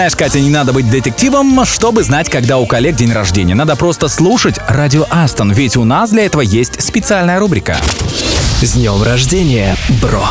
Знаешь, 0.00 0.16
Катя, 0.16 0.40
не 0.40 0.48
надо 0.48 0.72
быть 0.72 0.90
детективом, 0.90 1.62
чтобы 1.66 2.02
знать, 2.02 2.30
когда 2.30 2.56
у 2.56 2.64
коллег 2.64 2.96
день 2.96 3.12
рождения. 3.12 3.54
Надо 3.54 3.76
просто 3.76 4.08
слушать 4.08 4.58
радио 4.66 5.04
Астон, 5.10 5.52
ведь 5.52 5.76
у 5.76 5.84
нас 5.84 6.08
для 6.08 6.24
этого 6.24 6.40
есть 6.40 6.82
специальная 6.82 7.38
рубрика. 7.38 7.76
С 8.62 8.72
днем 8.72 9.02
рождения, 9.02 9.76
бро! 10.00 10.24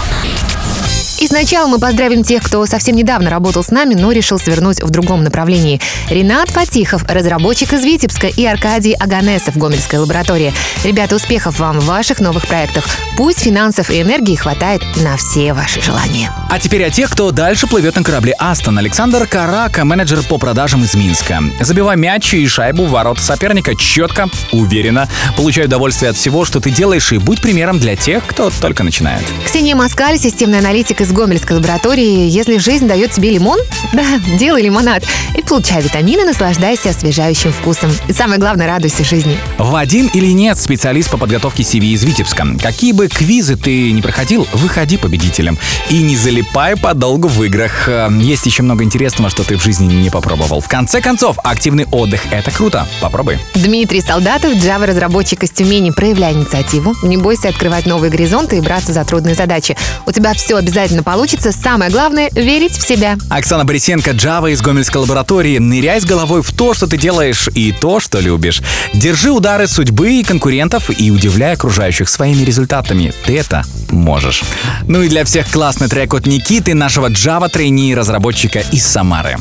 И 1.19 1.27
сначала 1.27 1.67
мы 1.67 1.79
поздравим 1.79 2.23
тех, 2.23 2.41
кто 2.41 2.65
совсем 2.65 2.95
недавно 2.95 3.29
работал 3.29 3.61
с 3.61 3.71
нами, 3.71 3.93
но 3.93 4.13
решил 4.13 4.39
свернуть 4.39 4.81
в 4.81 4.89
другом 4.89 5.21
направлении. 5.21 5.81
Ренат 6.09 6.49
Фатихов, 6.49 7.03
разработчик 7.03 7.73
из 7.73 7.83
Витебска, 7.83 8.27
и 8.27 8.45
Аркадий 8.45 8.93
Аганесов, 8.93 9.57
Гомельская 9.57 9.99
лаборатория. 9.99 10.53
Ребята, 10.85 11.17
успехов 11.17 11.59
вам 11.59 11.79
в 11.79 11.85
ваших 11.85 12.21
новых 12.21 12.47
проектах. 12.47 12.85
Пусть 13.17 13.39
финансов 13.39 13.89
и 13.89 14.01
энергии 14.01 14.35
хватает 14.35 14.81
на 14.95 15.17
все 15.17 15.51
ваши 15.51 15.81
желания. 15.81 16.31
А 16.49 16.57
теперь 16.57 16.85
о 16.85 16.89
тех, 16.89 17.09
кто 17.09 17.31
дальше 17.31 17.67
плывет 17.67 17.97
на 17.97 18.03
корабле 18.03 18.33
Астон. 18.39 18.77
Александр 18.77 19.27
Карака, 19.27 19.83
менеджер 19.83 20.23
по 20.23 20.37
продажам 20.37 20.85
из 20.85 20.93
Минска. 20.93 21.43
Забивай 21.59 21.97
мяч 21.97 22.33
и 22.33 22.47
шайбу 22.47 22.85
в 22.85 22.91
ворота 22.91 23.21
соперника 23.21 23.75
четко, 23.75 24.29
уверенно. 24.53 25.09
Получай 25.35 25.65
удовольствие 25.65 26.11
от 26.11 26.15
всего, 26.15 26.45
что 26.45 26.61
ты 26.61 26.71
делаешь, 26.71 27.11
и 27.11 27.17
будь 27.17 27.41
примером 27.41 27.77
для 27.77 27.97
тех, 27.97 28.25
кто 28.25 28.49
только 28.61 28.83
начинает. 28.83 29.25
Ксения 29.45 29.75
Москаль, 29.75 30.17
системный 30.17 30.59
аналитик 30.59 31.01
из 31.01 31.08
Гомельской 31.11 31.57
лаборатории. 31.57 32.27
Если 32.27 32.57
жизнь 32.57 32.87
дает 32.87 33.11
тебе 33.11 33.31
лимон, 33.31 33.59
да, 33.93 34.19
делай 34.37 34.61
лимонад. 34.61 35.03
И 35.37 35.41
получай 35.41 35.81
витамины, 35.81 36.25
наслаждайся 36.25 36.89
освежающим 36.89 37.51
вкусом. 37.51 37.91
И 38.07 38.13
самое 38.13 38.39
главное, 38.39 38.67
радуйся 38.67 39.03
жизни. 39.03 39.37
Вадим 39.57 40.09
или 40.13 40.27
нет, 40.27 40.59
специалист 40.59 41.09
по 41.09 41.17
подготовке 41.17 41.63
CV 41.63 41.85
из 41.93 42.03
Витебска. 42.03 42.47
Какие 42.61 42.91
бы 42.91 43.07
квизы 43.07 43.55
ты 43.55 43.91
не 43.91 44.01
проходил, 44.01 44.47
выходи 44.53 44.97
победителем. 44.97 45.57
И 45.89 46.01
не 46.01 46.15
залипай 46.15 46.75
подолгу 46.75 47.27
в 47.27 47.43
играх. 47.43 47.87
Э, 47.87 48.09
Есть 48.19 48.45
еще 48.45 48.63
много 48.63 48.83
интересного, 48.83 49.29
что 49.29 49.43
ты 49.43 49.57
в 49.57 49.63
жизни 49.63 49.93
не 49.93 50.09
попробовал. 50.09 50.61
В 50.61 50.67
конце 50.67 51.01
концов, 51.01 51.37
активный 51.43 51.85
отдых— 51.91 52.21
это 52.31 52.51
круто. 52.51 52.87
Попробуй. 53.01 53.39
Дмитрий 53.55 54.01
Солдатов, 54.01 54.53
Java-разработчик 54.53 55.43
из 55.43 55.51
Тюмени. 55.51 55.91
Проявляй 55.91 56.33
инициативу, 56.33 56.95
не 57.03 57.17
бойся 57.17 57.49
открывать 57.49 57.85
новые 57.85 58.11
горизонты 58.11 58.57
и 58.57 58.61
браться 58.61 58.93
за 58.93 59.03
трудные 59.03 59.35
задачи. 59.35 59.75
У 60.05 60.11
тебя 60.11 60.33
все 60.33 60.57
обязательно 60.57 60.98
получится. 61.03 61.51
Самое 61.51 61.91
главное— 61.91 62.29
верить 62.33 62.77
в 62.77 62.87
себя. 62.87 63.17
Оксана 63.29 63.65
Борисенко, 63.65 64.11
Java 64.11 64.51
из 64.51 64.61
Гомельской 64.61 65.01
лаборатории. 65.01 65.57
Ныряй 65.57 66.01
с 66.01 66.05
головой 66.05 66.41
в 66.41 66.51
то, 66.51 66.73
что 66.73 66.87
ты 66.87 66.97
делаешь, 66.97 67.49
и 67.53 67.71
то, 67.71 67.99
что 67.99 68.19
любишь. 68.19 68.61
Держи 68.93 69.31
удары 69.31 69.67
судьбы 69.67 70.13
и 70.13 70.23
конкурентов 70.23 70.89
и 70.99 71.11
удивляй 71.11 71.53
окружающих 71.53 72.09
своими 72.09 72.43
результатами. 72.43 73.13
Ты 73.25 73.37
это 73.37 73.63
можешь. 73.89 74.43
Ну 74.87 75.01
и 75.01 75.09
для 75.09 75.25
всех 75.25 75.49
классный 75.49 75.87
трек 75.87 76.13
от 76.13 76.25
Никиты, 76.25 76.73
нашего 76.73 77.09
Java 77.09 77.49
трейни 77.49 77.93
разработчика 77.93 78.59
из 78.71 78.85
Самары. 78.85 79.37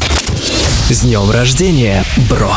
С 0.91 1.01
днем 1.01 1.31
рождения, 1.31 2.05
бро! 2.29 2.53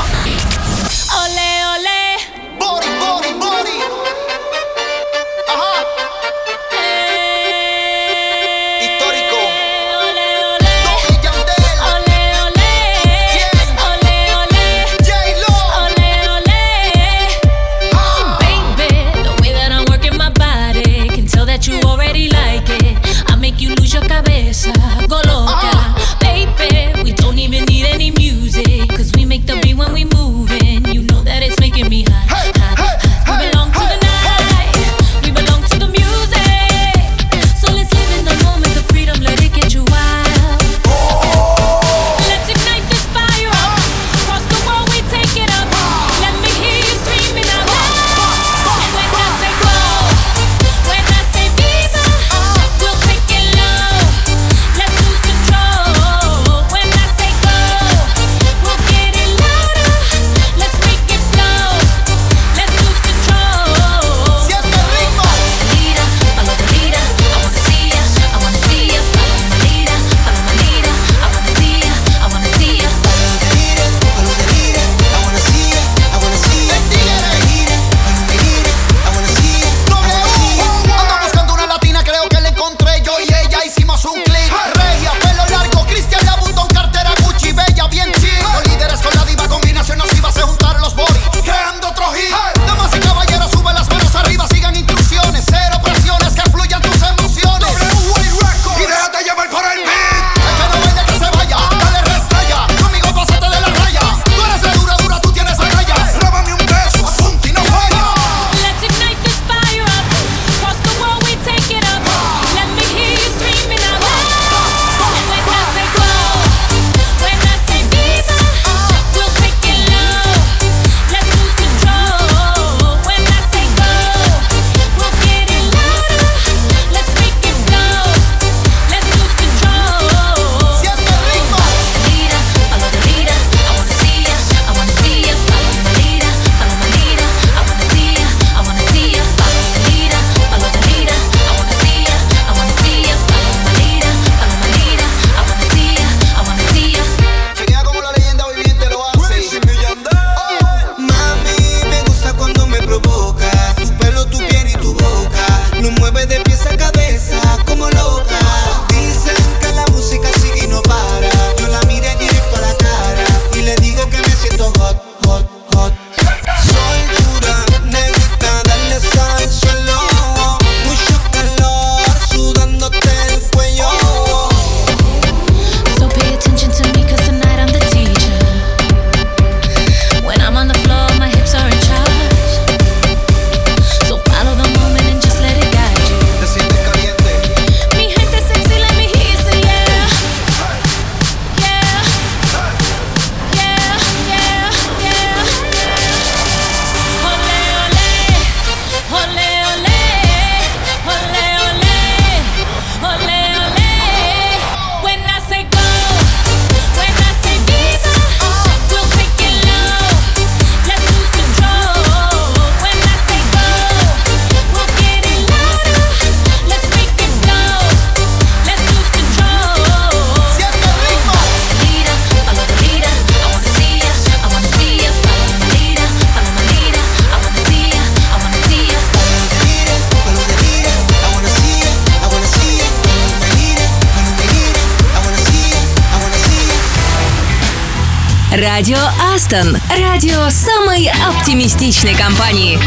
Астон. 239.52 239.78
Радио 240.00 240.50
самой 240.50 241.10
оптимистичной 241.28 242.16
компании. 242.16 242.80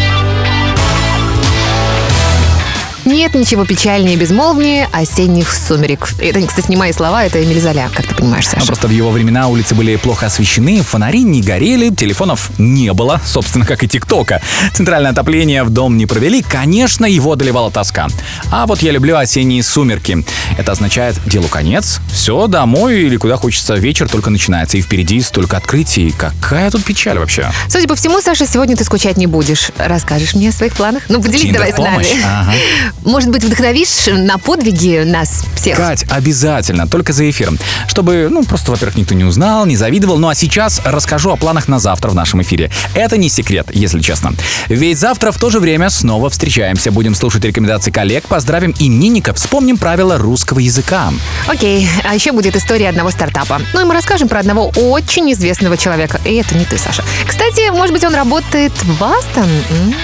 Нет 3.35 3.47
ничего 3.47 3.65
печальнее 3.65 4.15
и 4.15 4.17
безмолвнее 4.17 4.89
осенних 4.93 5.53
сумерек. 5.53 6.09
Это, 6.21 6.41
кстати, 6.47 6.71
не 6.71 6.77
мои 6.77 6.93
слова, 6.93 7.25
это 7.25 7.43
Эмиль 7.43 7.61
Золя, 7.61 7.91
как 7.93 8.07
ты 8.07 8.15
понимаешь, 8.15 8.47
А 8.47 8.51
Саша. 8.51 8.67
Просто 8.67 8.87
в 8.87 8.93
его 8.93 9.11
времена 9.11 9.49
улицы 9.49 9.75
были 9.75 9.97
плохо 9.97 10.27
освещены, 10.27 10.83
фонари 10.83 11.25
не 11.25 11.43
горели, 11.43 11.91
телефонов 11.91 12.53
не 12.59 12.93
было, 12.93 13.21
собственно, 13.27 13.67
как 13.67 13.83
и 13.83 13.89
ТикТока. 13.89 14.41
Центральное 14.73 15.11
отопление 15.11 15.65
в 15.65 15.71
дом 15.71 15.97
не 15.97 16.07
провели, 16.07 16.43
конечно, 16.43 17.07
его 17.07 17.33
одолевала 17.33 17.73
тоска. 17.73 18.07
А 18.53 18.67
вот 18.67 18.83
я 18.83 18.93
люблю 18.93 19.17
осенние 19.17 19.65
сумерки. 19.65 20.25
Это 20.57 20.71
означает 20.71 21.17
делу 21.27 21.49
конец, 21.49 21.99
все, 22.13 22.47
домой 22.47 23.01
или 23.03 23.17
куда 23.17 23.37
хочется, 23.37 23.75
вечер 23.75 24.09
только 24.09 24.31
начинается, 24.31 24.77
и 24.77 24.81
впереди 24.81 25.21
столько 25.21 25.57
открытий. 25.57 26.15
Какая 26.17 26.71
тут 26.71 26.85
печаль 26.85 27.19
вообще? 27.19 27.51
Судя 27.69 27.89
по 27.89 27.97
всему, 27.97 28.21
Саша, 28.21 28.47
сегодня 28.47 28.77
ты 28.77 28.85
скучать 28.85 29.17
не 29.17 29.27
будешь. 29.27 29.73
Расскажешь 29.77 30.37
мне 30.37 30.51
о 30.51 30.53
своих 30.53 30.75
планах? 30.75 31.03
Ну, 31.09 31.21
поделись 31.21 31.53
давай 31.53 31.73
с 31.73 31.79
нами. 31.79 32.07
Ага. 32.25 32.53
Может 33.05 33.24
быть, 33.31 33.45
вдохновишь 33.45 34.07
на 34.07 34.39
подвиги 34.39 35.03
нас 35.05 35.45
всех? 35.57 35.77
Кать, 35.77 36.05
обязательно, 36.11 36.87
только 36.87 37.13
за 37.13 37.29
эфиром. 37.29 37.59
Чтобы, 37.87 38.29
ну, 38.31 38.45
просто, 38.45 38.71
во-первых, 38.71 38.97
никто 38.97 39.15
не 39.15 39.25
узнал, 39.25 39.67
не 39.67 39.77
завидовал. 39.77 40.19
Ну 40.19 40.29
а 40.29 40.35
сейчас 40.35 40.81
расскажу 40.85 41.31
о 41.31 41.37
планах 41.37 41.69
на 41.69 41.79
завтра 41.79 42.11
в 42.11 42.15
нашем 42.15 42.43
эфире. 42.43 42.71
Это 42.95 43.17
не 43.17 43.29
секрет, 43.29 43.69
если 43.73 44.01
честно. 44.01 44.35
Ведь 44.69 44.99
завтра 44.99 45.33
в 45.33 45.39
то 45.39 45.51
же 45.51 45.61
время 45.61 45.91
снова 45.91 46.31
встречаемся. 46.31 46.91
Будем 46.91 47.15
слушать 47.15 47.45
рекомендации 47.45 47.91
коллег, 47.91 48.25
поздравим 48.25 48.75
именинников, 48.79 49.37
вспомним 49.37 49.77
правила 49.77 50.19
русского 50.19 50.59
языка. 50.59 51.13
Окей, 51.47 51.89
а 52.05 52.15
еще 52.15 52.33
будет 52.33 52.57
история 52.57 52.89
одного 52.89 53.11
стартапа. 53.11 53.61
Ну 53.73 53.81
и 53.81 53.85
мы 53.85 53.95
расскажем 53.95 54.29
про 54.29 54.41
одного 54.41 54.69
очень 54.77 55.33
известного 55.33 55.77
человека. 55.77 56.21
И 56.25 56.35
это 56.35 56.57
не 56.57 56.65
ты, 56.65 56.79
Саша. 56.79 57.03
Кстати, 57.27 57.71
может 57.71 57.93
быть, 57.93 58.05
он 58.05 58.15
работает 58.15 58.73
в 58.83 59.03
Астон? 59.03 59.49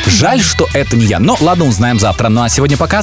Жаль, 0.06 0.40
что 0.40 0.68
это 0.74 0.96
не 0.96 1.06
я, 1.06 1.18
но 1.18 1.36
ладно, 1.40 1.66
узнаем 1.66 1.98
завтра. 1.98 2.28
Ну 2.28 2.42
а 2.42 2.48
сегодня 2.48 2.76
пока. 2.76 3.02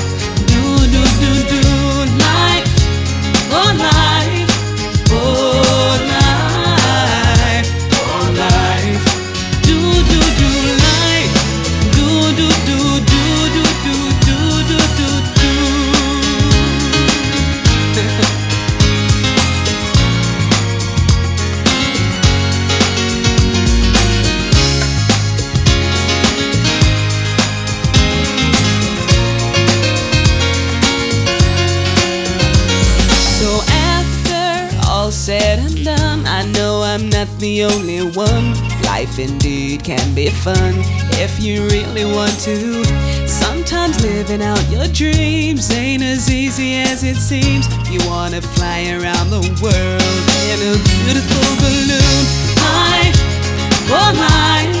Indeed 39.21 39.83
can 39.83 40.13
be 40.15 40.29
fun 40.29 40.73
if 41.21 41.39
you 41.39 41.63
really 41.67 42.05
want 42.05 42.37
to. 42.39 42.83
Sometimes 43.27 44.01
living 44.01 44.41
out 44.41 44.61
your 44.69 44.87
dreams 44.87 45.71
ain't 45.71 46.03
as 46.03 46.29
easy 46.29 46.75
as 46.75 47.03
it 47.03 47.15
seems. 47.15 47.67
You 47.89 47.99
wanna 48.09 48.41
fly 48.41 48.89
around 48.97 49.29
the 49.29 49.43
world 49.61 50.21
in 50.49 50.57
a 50.69 50.75
beautiful 50.89 51.47
balloon. 51.61 52.23
Life, 52.57 53.17
oh 53.93 54.11
life, 54.17 54.80